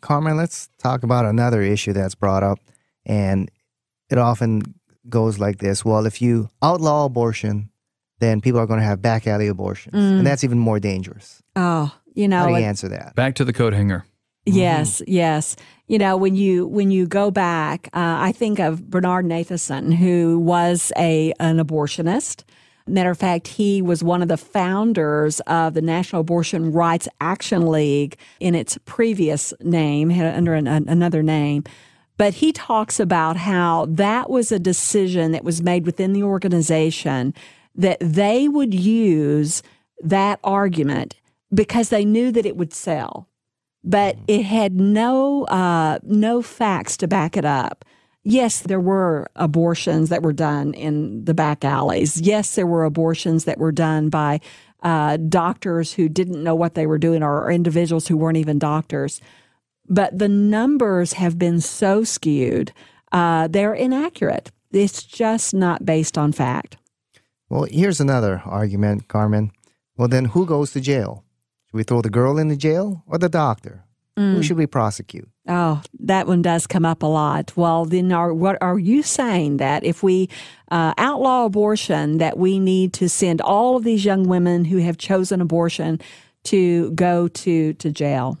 Carmen, 0.00 0.36
let's 0.36 0.68
talk 0.78 1.02
about 1.02 1.24
another 1.26 1.62
issue 1.62 1.92
that's 1.92 2.14
brought 2.16 2.42
up, 2.42 2.58
and 3.06 3.50
it 4.10 4.18
often 4.18 4.62
goes 5.08 5.38
like 5.38 5.58
this: 5.58 5.84
Well, 5.84 6.06
if 6.06 6.20
you 6.20 6.48
outlaw 6.62 7.04
abortion, 7.04 7.70
then 8.18 8.40
people 8.40 8.60
are 8.60 8.66
going 8.66 8.80
to 8.80 8.86
have 8.86 9.00
back 9.00 9.26
alley 9.28 9.46
abortions, 9.46 9.94
and 9.94 10.26
that's 10.26 10.42
even 10.42 10.58
more 10.58 10.80
dangerous. 10.80 11.40
Oh, 11.54 11.92
you 12.14 12.26
know, 12.26 12.38
How 12.38 12.46
do 12.46 12.50
you 12.52 12.56
and- 12.56 12.64
answer 12.66 12.88
that? 12.88 13.14
Back 13.14 13.36
to 13.36 13.44
the 13.44 13.52
coat 13.52 13.72
hanger. 13.74 14.04
Yes, 14.54 15.02
yes. 15.06 15.56
You 15.86 15.98
know, 15.98 16.16
when 16.16 16.34
you 16.34 16.66
when 16.66 16.90
you 16.90 17.06
go 17.06 17.30
back, 17.30 17.88
uh, 17.94 18.16
I 18.20 18.32
think 18.32 18.58
of 18.58 18.90
Bernard 18.90 19.24
Nathanson, 19.24 19.94
who 19.94 20.38
was 20.38 20.92
a 20.96 21.32
an 21.40 21.58
abortionist, 21.58 22.44
Matter 22.88 23.10
of 23.10 23.18
fact, 23.18 23.48
he 23.48 23.82
was 23.82 24.02
one 24.02 24.22
of 24.22 24.28
the 24.28 24.36
founders 24.36 25.40
of 25.40 25.74
the 25.74 25.82
National 25.82 26.22
Abortion 26.22 26.72
Rights 26.72 27.08
Action 27.20 27.66
League 27.70 28.16
in 28.40 28.54
its 28.54 28.78
previous 28.86 29.52
name, 29.60 30.10
under 30.10 30.54
an, 30.54 30.66
another 30.66 31.22
name. 31.22 31.64
But 32.16 32.34
he 32.34 32.50
talks 32.50 32.98
about 32.98 33.36
how 33.36 33.86
that 33.90 34.30
was 34.30 34.50
a 34.50 34.58
decision 34.58 35.32
that 35.32 35.44
was 35.44 35.62
made 35.62 35.86
within 35.86 36.12
the 36.12 36.22
organization 36.22 37.34
that 37.74 37.98
they 38.00 38.48
would 38.48 38.74
use 38.74 39.62
that 40.02 40.40
argument 40.42 41.14
because 41.54 41.90
they 41.90 42.04
knew 42.04 42.32
that 42.32 42.46
it 42.46 42.56
would 42.56 42.72
sell, 42.72 43.28
but 43.84 44.16
it 44.26 44.42
had 44.42 44.74
no 44.74 45.44
uh, 45.44 45.98
no 46.02 46.42
facts 46.42 46.96
to 46.98 47.08
back 47.08 47.36
it 47.36 47.44
up. 47.44 47.84
Yes, 48.24 48.60
there 48.60 48.80
were 48.80 49.28
abortions 49.36 50.10
that 50.10 50.22
were 50.22 50.32
done 50.32 50.74
in 50.74 51.24
the 51.24 51.34
back 51.34 51.64
alleys. 51.64 52.20
Yes, 52.20 52.54
there 52.56 52.66
were 52.66 52.84
abortions 52.84 53.44
that 53.44 53.58
were 53.58 53.72
done 53.72 54.10
by 54.10 54.40
uh, 54.82 55.16
doctors 55.16 55.94
who 55.94 56.08
didn't 56.08 56.42
know 56.42 56.54
what 56.54 56.74
they 56.74 56.86
were 56.86 56.98
doing 56.98 57.22
or 57.22 57.50
individuals 57.50 58.08
who 58.08 58.16
weren't 58.16 58.36
even 58.36 58.58
doctors. 58.58 59.20
But 59.88 60.18
the 60.18 60.28
numbers 60.28 61.14
have 61.14 61.38
been 61.38 61.60
so 61.60 62.04
skewed, 62.04 62.72
uh, 63.12 63.48
they're 63.48 63.74
inaccurate. 63.74 64.50
It's 64.70 65.02
just 65.02 65.54
not 65.54 65.86
based 65.86 66.18
on 66.18 66.32
fact. 66.32 66.76
Well, 67.48 67.66
here's 67.70 68.00
another 68.00 68.42
argument, 68.44 69.08
Carmen. 69.08 69.52
Well, 69.96 70.08
then 70.08 70.26
who 70.26 70.44
goes 70.44 70.72
to 70.72 70.80
jail? 70.80 71.24
Should 71.68 71.76
we 71.76 71.82
throw 71.82 72.00
the 72.00 72.10
girl 72.10 72.38
in 72.38 72.48
the 72.48 72.56
jail 72.56 73.02
or 73.06 73.18
the 73.18 73.28
doctor? 73.28 73.84
Mm. 74.16 74.34
Who 74.34 74.42
should 74.42 74.56
we 74.56 74.66
prosecute? 74.66 75.28
Oh, 75.46 75.82
that 76.00 76.26
one 76.26 76.40
does 76.40 76.66
come 76.66 76.84
up 76.84 77.02
a 77.02 77.06
lot. 77.06 77.56
Well, 77.56 77.84
then, 77.84 78.10
are, 78.10 78.32
what 78.32 78.56
are 78.60 78.78
you 78.78 79.02
saying 79.02 79.58
that 79.58 79.84
if 79.84 80.02
we 80.02 80.28
uh, 80.70 80.94
outlaw 80.98 81.44
abortion, 81.44 82.18
that 82.18 82.38
we 82.38 82.58
need 82.58 82.92
to 82.94 83.08
send 83.08 83.40
all 83.42 83.76
of 83.76 83.84
these 83.84 84.04
young 84.04 84.26
women 84.26 84.64
who 84.64 84.78
have 84.78 84.98
chosen 84.98 85.40
abortion 85.40 86.00
to 86.44 86.90
go 86.92 87.28
to 87.28 87.74
to 87.74 87.90
jail? 87.90 88.38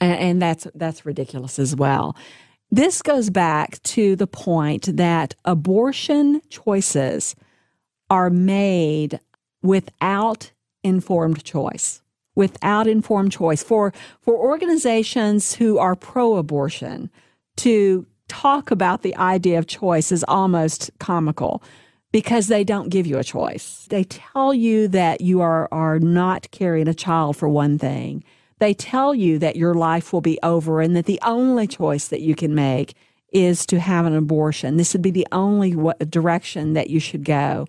And, 0.00 0.18
and 0.18 0.42
that's 0.42 0.66
that's 0.74 1.04
ridiculous 1.04 1.58
as 1.58 1.74
well. 1.74 2.16
This 2.70 3.02
goes 3.02 3.28
back 3.28 3.82
to 3.82 4.16
the 4.16 4.26
point 4.26 4.96
that 4.96 5.34
abortion 5.44 6.40
choices 6.48 7.34
are 8.08 8.30
made 8.30 9.20
without 9.62 10.52
informed 10.82 11.44
choice 11.44 12.00
without 12.36 12.86
informed 12.86 13.32
choice 13.32 13.62
for 13.62 13.92
for 14.20 14.36
organizations 14.36 15.54
who 15.54 15.78
are 15.78 15.96
pro-abortion 15.96 17.10
to 17.56 18.06
talk 18.28 18.70
about 18.70 19.02
the 19.02 19.16
idea 19.16 19.58
of 19.58 19.66
choice 19.66 20.12
is 20.12 20.24
almost 20.28 20.90
comical 20.98 21.62
because 22.12 22.46
they 22.46 22.64
don't 22.64 22.88
give 22.88 23.06
you 23.06 23.18
a 23.18 23.24
choice. 23.24 23.86
They 23.90 24.04
tell 24.04 24.54
you 24.54 24.88
that 24.88 25.20
you 25.20 25.40
are 25.40 25.68
are 25.72 25.98
not 25.98 26.50
carrying 26.50 26.88
a 26.88 26.94
child 26.94 27.36
for 27.36 27.48
one 27.48 27.78
thing. 27.78 28.22
They 28.58 28.72
tell 28.72 29.14
you 29.14 29.38
that 29.40 29.56
your 29.56 29.74
life 29.74 30.12
will 30.12 30.22
be 30.22 30.38
over 30.42 30.80
and 30.80 30.96
that 30.96 31.06
the 31.06 31.20
only 31.22 31.66
choice 31.66 32.08
that 32.08 32.22
you 32.22 32.34
can 32.34 32.54
make 32.54 32.94
is 33.32 33.66
to 33.66 33.78
have 33.78 34.06
an 34.06 34.16
abortion. 34.16 34.76
This 34.76 34.94
would 34.94 35.02
be 35.02 35.10
the 35.10 35.26
only 35.30 35.76
direction 36.08 36.72
that 36.72 36.88
you 36.88 37.00
should 37.00 37.24
go 37.24 37.66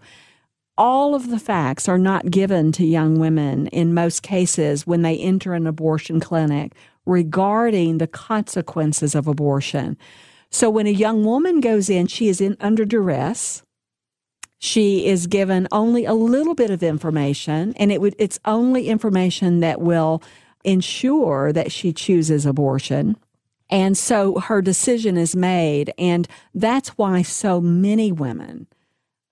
all 0.77 1.15
of 1.15 1.29
the 1.29 1.39
facts 1.39 1.89
are 1.89 1.97
not 1.97 2.29
given 2.31 2.71
to 2.73 2.85
young 2.85 3.19
women 3.19 3.67
in 3.67 3.93
most 3.93 4.21
cases 4.21 4.85
when 4.85 5.01
they 5.01 5.17
enter 5.17 5.53
an 5.53 5.67
abortion 5.67 6.19
clinic 6.19 6.73
regarding 7.05 7.97
the 7.97 8.07
consequences 8.07 9.15
of 9.15 9.27
abortion. 9.27 9.97
So 10.49 10.69
when 10.69 10.87
a 10.87 10.91
young 10.91 11.25
woman 11.25 11.59
goes 11.59 11.89
in, 11.89 12.07
she 12.07 12.27
is 12.27 12.39
in 12.41 12.57
under 12.59 12.85
duress. 12.85 13.63
She 14.59 15.05
is 15.05 15.27
given 15.27 15.67
only 15.71 16.05
a 16.05 16.13
little 16.13 16.55
bit 16.55 16.71
of 16.71 16.81
information, 16.81 17.73
and 17.77 17.91
it 17.91 18.01
would 18.01 18.15
it's 18.17 18.39
only 18.45 18.89
information 18.89 19.59
that 19.59 19.81
will 19.81 20.21
ensure 20.63 21.53
that 21.53 21.71
she 21.71 21.93
chooses 21.93 22.45
abortion. 22.45 23.17
And 23.69 23.97
so 23.97 24.39
her 24.39 24.61
decision 24.61 25.17
is 25.17 25.35
made, 25.35 25.93
and 25.97 26.27
that's 26.55 26.89
why 26.97 27.21
so 27.21 27.61
many 27.61 28.11
women 28.11 28.67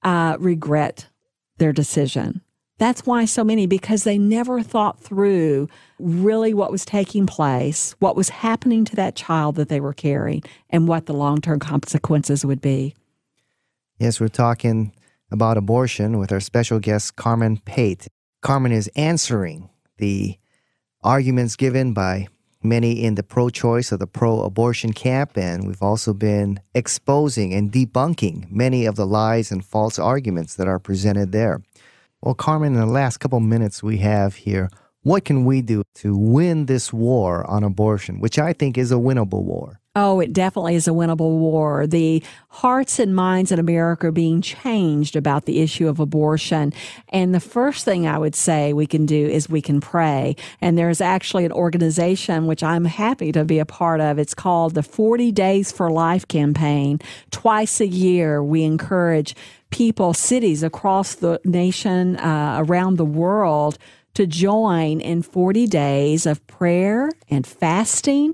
uh, 0.03 0.37
regret 0.39 1.07
their 1.57 1.73
decision. 1.73 2.41
That's 2.77 3.05
why 3.05 3.23
so 3.25 3.43
many, 3.43 3.67
because 3.67 4.03
they 4.03 4.17
never 4.17 4.61
thought 4.61 4.99
through 4.99 5.69
really 5.97 6.53
what 6.53 6.71
was 6.71 6.83
taking 6.83 7.25
place, 7.25 7.95
what 7.99 8.17
was 8.17 8.29
happening 8.29 8.83
to 8.85 8.95
that 8.97 9.15
child 9.15 9.55
that 9.55 9.69
they 9.69 9.79
were 9.79 9.93
carrying, 9.93 10.43
and 10.69 10.87
what 10.87 11.05
the 11.05 11.13
long 11.13 11.39
term 11.39 11.59
consequences 11.59 12.45
would 12.45 12.61
be. 12.61 12.93
Yes, 13.97 14.19
we're 14.19 14.27
talking 14.27 14.91
about 15.31 15.55
abortion 15.57 16.17
with 16.17 16.33
our 16.33 16.41
special 16.41 16.79
guest, 16.79 17.15
Carmen 17.15 17.59
Pate. 17.59 18.07
Carmen 18.41 18.73
is 18.73 18.89
answering 18.95 19.69
the 19.97 20.37
arguments 21.01 21.55
given 21.55 21.93
by 21.93 22.27
many 22.65 23.03
in 23.03 23.15
the 23.15 23.23
pro 23.23 23.49
choice 23.49 23.93
or 23.93 23.97
the 23.97 24.07
pro 24.07 24.41
abortion 24.41 24.91
camp, 24.91 25.37
and 25.37 25.67
we've 25.67 25.81
also 25.81 26.13
been 26.13 26.59
exposing 26.73 27.53
and 27.53 27.71
debunking 27.71 28.51
many 28.51 28.85
of 28.85 28.95
the 28.95 29.05
lies 29.05 29.51
and 29.51 29.63
false 29.63 29.97
arguments 29.97 30.55
that 30.55 30.67
are 30.67 30.79
presented 30.79 31.31
there. 31.31 31.61
Well, 32.21 32.33
Carmen, 32.33 32.73
in 32.73 32.79
the 32.79 32.85
last 32.85 33.17
couple 33.17 33.39
minutes 33.39 33.83
we 33.83 33.99
have 33.99 34.35
here, 34.35 34.69
what 35.03 35.23
can 35.23 35.45
we 35.45 35.61
do 35.61 35.83
to 35.95 36.17
win 36.17 36.65
this 36.65 36.91
war 36.91 37.45
on 37.49 37.63
abortion, 37.63 38.19
which 38.19 38.39
I 38.39 38.53
think 38.53 38.77
is 38.77 38.91
a 38.91 38.95
winnable 38.95 39.43
war? 39.43 39.79
Oh, 39.97 40.19
it 40.19 40.33
definitely 40.33 40.75
is 40.75 40.89
a 40.89 40.91
winnable 40.91 41.39
war. 41.39 41.87
The 41.87 42.21
hearts 42.49 42.99
and 42.99 43.15
minds 43.15 43.53
in 43.53 43.59
America 43.59 44.07
are 44.07 44.11
being 44.11 44.41
changed 44.41 45.15
about 45.15 45.45
the 45.45 45.61
issue 45.61 45.87
of 45.87 46.01
abortion. 46.01 46.73
And 47.09 47.33
the 47.33 47.39
first 47.39 47.85
thing 47.85 48.05
I 48.05 48.17
would 48.17 48.35
say 48.35 48.73
we 48.73 48.87
can 48.87 49.05
do 49.05 49.25
is 49.25 49.47
we 49.47 49.61
can 49.61 49.79
pray. 49.79 50.35
And 50.59 50.77
there's 50.77 50.99
actually 50.99 51.45
an 51.45 51.53
organization 51.53 52.45
which 52.45 52.61
I'm 52.61 52.83
happy 52.83 53.31
to 53.31 53.45
be 53.45 53.57
a 53.59 53.65
part 53.65 54.01
of. 54.01 54.19
It's 54.19 54.33
called 54.33 54.73
the 54.73 54.83
40 54.83 55.31
Days 55.31 55.71
for 55.71 55.89
Life 55.89 56.27
campaign. 56.27 56.99
Twice 57.31 57.79
a 57.79 57.87
year, 57.87 58.43
we 58.43 58.63
encourage 58.63 59.33
people, 59.69 60.13
cities 60.13 60.61
across 60.61 61.15
the 61.15 61.39
nation, 61.45 62.17
uh, 62.17 62.57
around 62.67 62.97
the 62.97 63.05
world, 63.05 63.77
to 64.15 64.25
join 64.25 65.01
in 65.01 65.21
40 65.21 65.67
days 65.67 66.25
of 66.25 66.45
prayer 66.47 67.11
and 67.29 67.45
fasting 67.45 68.33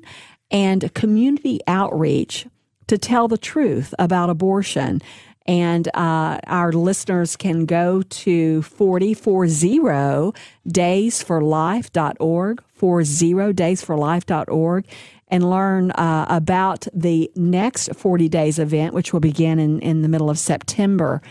and 0.51 0.93
community 0.93 1.59
outreach 1.67 2.45
to 2.87 2.97
tell 2.97 3.27
the 3.27 3.37
truth 3.37 3.93
about 3.97 4.29
abortion. 4.29 5.01
And 5.47 5.87
uh, 5.95 6.39
our 6.45 6.71
listeners 6.71 7.35
can 7.35 7.65
go 7.65 8.03
to 8.03 8.61
4040 8.61 10.33
daysforlife.org, 10.67 12.63
40 12.73 13.05
daysforlife.org, 13.53 14.85
and 15.29 15.49
learn 15.49 15.91
uh, 15.91 16.25
about 16.29 16.87
the 16.93 17.31
next 17.35 17.95
40 17.95 18.29
days 18.29 18.59
event, 18.59 18.93
which 18.93 19.13
will 19.13 19.19
begin 19.21 19.57
in, 19.57 19.79
in 19.79 20.03
the 20.03 20.09
middle 20.09 20.29
of 20.29 20.37
September. 20.37 21.21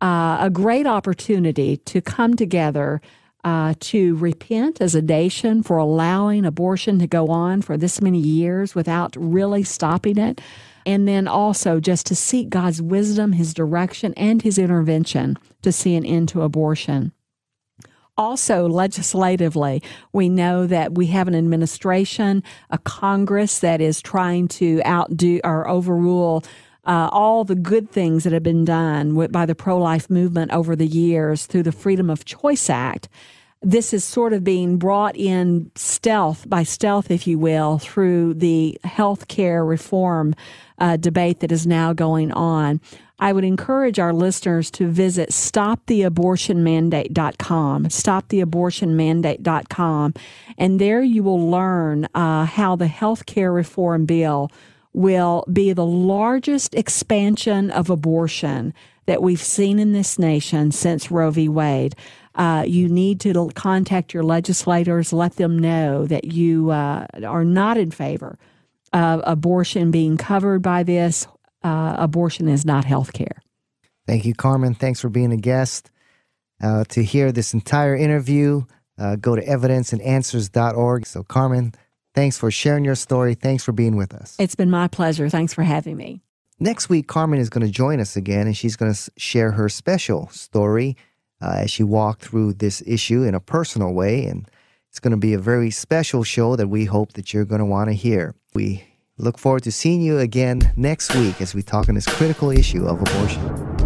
Uh, 0.00 0.36
a 0.40 0.50
great 0.50 0.86
opportunity 0.86 1.78
to 1.78 2.00
come 2.02 2.36
together 2.36 3.00
uh, 3.46 3.74
to 3.78 4.16
repent 4.16 4.80
as 4.80 4.96
a 4.96 5.00
nation 5.00 5.62
for 5.62 5.76
allowing 5.76 6.44
abortion 6.44 6.98
to 6.98 7.06
go 7.06 7.28
on 7.28 7.62
for 7.62 7.76
this 7.76 8.02
many 8.02 8.18
years 8.18 8.74
without 8.74 9.14
really 9.16 9.62
stopping 9.62 10.18
it. 10.18 10.40
And 10.84 11.06
then 11.06 11.28
also 11.28 11.78
just 11.78 12.06
to 12.06 12.16
seek 12.16 12.48
God's 12.50 12.82
wisdom, 12.82 13.32
His 13.32 13.54
direction, 13.54 14.12
and 14.16 14.42
His 14.42 14.58
intervention 14.58 15.36
to 15.62 15.70
see 15.70 15.94
an 15.94 16.04
end 16.04 16.28
to 16.30 16.42
abortion. 16.42 17.12
Also, 18.18 18.66
legislatively, 18.66 19.80
we 20.12 20.28
know 20.28 20.66
that 20.66 20.96
we 20.96 21.06
have 21.06 21.28
an 21.28 21.34
administration, 21.36 22.42
a 22.70 22.78
Congress 22.78 23.60
that 23.60 23.80
is 23.80 24.02
trying 24.02 24.48
to 24.48 24.82
outdo 24.84 25.38
or 25.44 25.68
overrule 25.68 26.42
uh, 26.84 27.08
all 27.12 27.44
the 27.44 27.54
good 27.54 27.90
things 27.90 28.24
that 28.24 28.32
have 28.32 28.42
been 28.42 28.64
done 28.64 29.26
by 29.28 29.46
the 29.46 29.54
pro 29.54 29.78
life 29.78 30.10
movement 30.10 30.50
over 30.50 30.74
the 30.74 30.86
years 30.86 31.46
through 31.46 31.62
the 31.62 31.72
Freedom 31.72 32.10
of 32.10 32.24
Choice 32.24 32.68
Act 32.68 33.08
this 33.62 33.92
is 33.92 34.04
sort 34.04 34.32
of 34.32 34.44
being 34.44 34.76
brought 34.76 35.16
in 35.16 35.72
stealth 35.74 36.48
by 36.48 36.62
stealth, 36.62 37.10
if 37.10 37.26
you 37.26 37.36
will, 37.38 37.78
through 37.78 38.34
the 38.34 38.78
health 38.84 39.26
care 39.28 39.64
reform 39.64 40.34
uh, 40.78 40.96
debate 40.96 41.40
that 41.40 41.50
is 41.50 41.66
now 41.66 41.92
going 41.92 42.30
on. 42.32 42.80
I 43.18 43.32
would 43.32 43.44
encourage 43.44 43.98
our 43.98 44.12
listeners 44.12 44.70
to 44.72 44.88
visit 44.88 45.30
stoptheabortionmandate.com, 45.30 47.84
stoptheabortionmandate.com, 47.86 50.14
and 50.58 50.78
there 50.78 51.02
you 51.02 51.22
will 51.22 51.50
learn 51.50 52.06
uh, 52.14 52.44
how 52.44 52.76
the 52.76 52.88
health 52.88 53.24
care 53.24 53.50
reform 53.50 54.04
bill 54.04 54.50
will 54.92 55.46
be 55.50 55.72
the 55.72 55.86
largest 55.86 56.74
expansion 56.74 57.70
of 57.70 57.88
abortion 57.88 58.74
that 59.06 59.22
we've 59.22 59.42
seen 59.42 59.78
in 59.78 59.92
this 59.92 60.18
nation 60.18 60.72
since 60.72 61.10
Roe 61.10 61.30
v. 61.30 61.48
Wade. 61.48 61.96
Uh, 62.36 62.64
you 62.66 62.88
need 62.88 63.18
to 63.20 63.50
contact 63.54 64.12
your 64.12 64.22
legislators, 64.22 65.12
let 65.12 65.36
them 65.36 65.58
know 65.58 66.06
that 66.06 66.26
you 66.26 66.70
uh, 66.70 67.06
are 67.24 67.44
not 67.44 67.78
in 67.78 67.90
favor 67.90 68.38
of 68.92 69.22
abortion 69.24 69.90
being 69.90 70.16
covered 70.16 70.60
by 70.60 70.82
this. 70.82 71.26
Uh, 71.62 71.96
abortion 71.98 72.48
is 72.48 72.64
not 72.64 72.84
health 72.84 73.12
care. 73.12 73.42
Thank 74.06 74.24
you, 74.24 74.34
Carmen. 74.34 74.74
Thanks 74.74 75.00
for 75.00 75.08
being 75.08 75.32
a 75.32 75.36
guest. 75.36 75.90
Uh, 76.62 76.84
to 76.84 77.02
hear 77.02 77.32
this 77.32 77.52
entire 77.52 77.94
interview, 77.94 78.62
uh, 78.98 79.16
go 79.16 79.34
to 79.34 79.44
evidenceandanswers.org. 79.44 81.06
So, 81.06 81.22
Carmen, 81.22 81.74
thanks 82.14 82.38
for 82.38 82.50
sharing 82.50 82.84
your 82.84 82.94
story. 82.94 83.34
Thanks 83.34 83.64
for 83.64 83.72
being 83.72 83.96
with 83.96 84.14
us. 84.14 84.36
It's 84.38 84.54
been 84.54 84.70
my 84.70 84.88
pleasure. 84.88 85.28
Thanks 85.28 85.52
for 85.52 85.64
having 85.64 85.96
me. 85.96 86.22
Next 86.58 86.88
week, 86.88 87.08
Carmen 87.08 87.38
is 87.38 87.50
going 87.50 87.66
to 87.66 87.72
join 87.72 88.00
us 88.00 88.16
again, 88.16 88.46
and 88.46 88.56
she's 88.56 88.76
going 88.76 88.92
to 88.92 89.10
share 89.18 89.50
her 89.50 89.68
special 89.68 90.28
story 90.28 90.96
uh, 91.40 91.58
as 91.58 91.70
she 91.70 91.82
walked 91.82 92.22
through 92.22 92.54
this 92.54 92.82
issue 92.86 93.22
in 93.22 93.34
a 93.34 93.40
personal 93.40 93.92
way. 93.92 94.26
And 94.26 94.48
it's 94.90 95.00
going 95.00 95.12
to 95.12 95.16
be 95.16 95.34
a 95.34 95.38
very 95.38 95.70
special 95.70 96.24
show 96.24 96.56
that 96.56 96.68
we 96.68 96.84
hope 96.84 97.12
that 97.14 97.32
you're 97.32 97.44
going 97.44 97.60
to 97.60 97.66
want 97.66 97.88
to 97.90 97.94
hear. 97.94 98.34
We 98.54 98.84
look 99.18 99.38
forward 99.38 99.62
to 99.64 99.72
seeing 99.72 100.00
you 100.00 100.18
again 100.18 100.72
next 100.76 101.14
week 101.14 101.40
as 101.40 101.54
we 101.54 101.62
talk 101.62 101.88
on 101.88 101.94
this 101.94 102.06
critical 102.06 102.50
issue 102.50 102.86
of 102.86 103.00
abortion. 103.00 103.85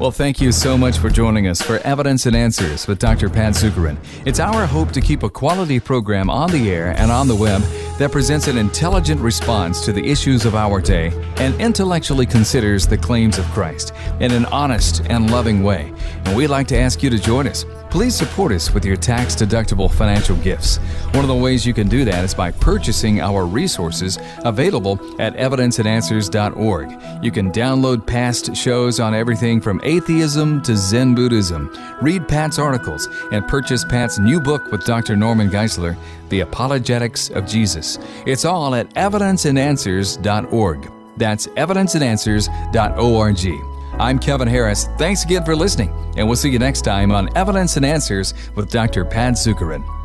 Well, 0.00 0.10
thank 0.10 0.40
you 0.40 0.50
so 0.50 0.78
much 0.78 0.96
for 0.96 1.10
joining 1.10 1.46
us 1.46 1.60
for 1.60 1.76
Evidence 1.80 2.24
and 2.24 2.34
Answers 2.34 2.86
with 2.86 2.98
Dr. 2.98 3.28
Pat 3.28 3.52
Zukeran. 3.52 3.98
It's 4.24 4.40
our 4.40 4.64
hope 4.64 4.92
to 4.92 5.00
keep 5.02 5.24
a 5.24 5.28
quality 5.28 5.78
program 5.78 6.30
on 6.30 6.50
the 6.50 6.70
air 6.70 6.94
and 6.96 7.10
on 7.10 7.28
the 7.28 7.36
web 7.36 7.60
that 7.98 8.10
presents 8.10 8.48
an 8.48 8.56
intelligent 8.56 9.20
response 9.20 9.84
to 9.84 9.92
the 9.92 10.02
issues 10.02 10.46
of 10.46 10.54
our 10.54 10.80
day 10.80 11.12
and 11.36 11.54
intellectually 11.60 12.24
considers 12.24 12.86
the 12.86 12.96
claims 12.96 13.36
of 13.36 13.44
Christ 13.48 13.92
in 14.20 14.32
an 14.32 14.46
honest 14.46 15.02
and 15.10 15.30
loving 15.30 15.62
way. 15.62 15.92
And 16.24 16.34
we'd 16.34 16.46
like 16.46 16.68
to 16.68 16.78
ask 16.78 17.02
you 17.02 17.10
to 17.10 17.18
join 17.18 17.46
us. 17.46 17.66
Please 17.90 18.14
support 18.14 18.52
us 18.52 18.72
with 18.72 18.84
your 18.84 18.96
tax 18.96 19.34
deductible 19.34 19.92
financial 19.92 20.36
gifts. 20.36 20.76
One 21.12 21.24
of 21.24 21.28
the 21.28 21.34
ways 21.34 21.66
you 21.66 21.74
can 21.74 21.88
do 21.88 22.04
that 22.04 22.24
is 22.24 22.32
by 22.32 22.52
purchasing 22.52 23.20
our 23.20 23.44
resources 23.44 24.16
available 24.44 25.00
at 25.20 25.34
evidenceandanswers.org. 25.34 27.24
You 27.24 27.32
can 27.32 27.50
download 27.50 28.06
past 28.06 28.54
shows 28.54 29.00
on 29.00 29.12
everything 29.12 29.60
from 29.60 29.80
atheism 29.82 30.62
to 30.62 30.76
Zen 30.76 31.16
Buddhism, 31.16 31.76
read 32.00 32.28
Pat's 32.28 32.60
articles, 32.60 33.08
and 33.32 33.48
purchase 33.48 33.84
Pat's 33.84 34.20
new 34.20 34.40
book 34.40 34.70
with 34.70 34.86
Dr. 34.86 35.16
Norman 35.16 35.50
Geisler, 35.50 35.96
The 36.28 36.40
Apologetics 36.40 37.30
of 37.30 37.44
Jesus. 37.44 37.98
It's 38.24 38.44
all 38.44 38.76
at 38.76 38.88
evidenceandanswers.org. 38.94 40.92
That's 41.16 41.48
evidenceandanswers.org. 41.48 43.69
I'm 44.00 44.18
Kevin 44.18 44.48
Harris. 44.48 44.86
Thanks 44.96 45.24
again 45.24 45.44
for 45.44 45.54
listening, 45.54 45.90
and 46.16 46.26
we'll 46.26 46.34
see 46.34 46.48
you 46.48 46.58
next 46.58 46.82
time 46.82 47.12
on 47.12 47.28
Evidence 47.36 47.76
and 47.76 47.84
Answers 47.84 48.32
with 48.56 48.70
Dr. 48.70 49.04
Pat 49.04 49.34
Zukeran. 49.34 49.99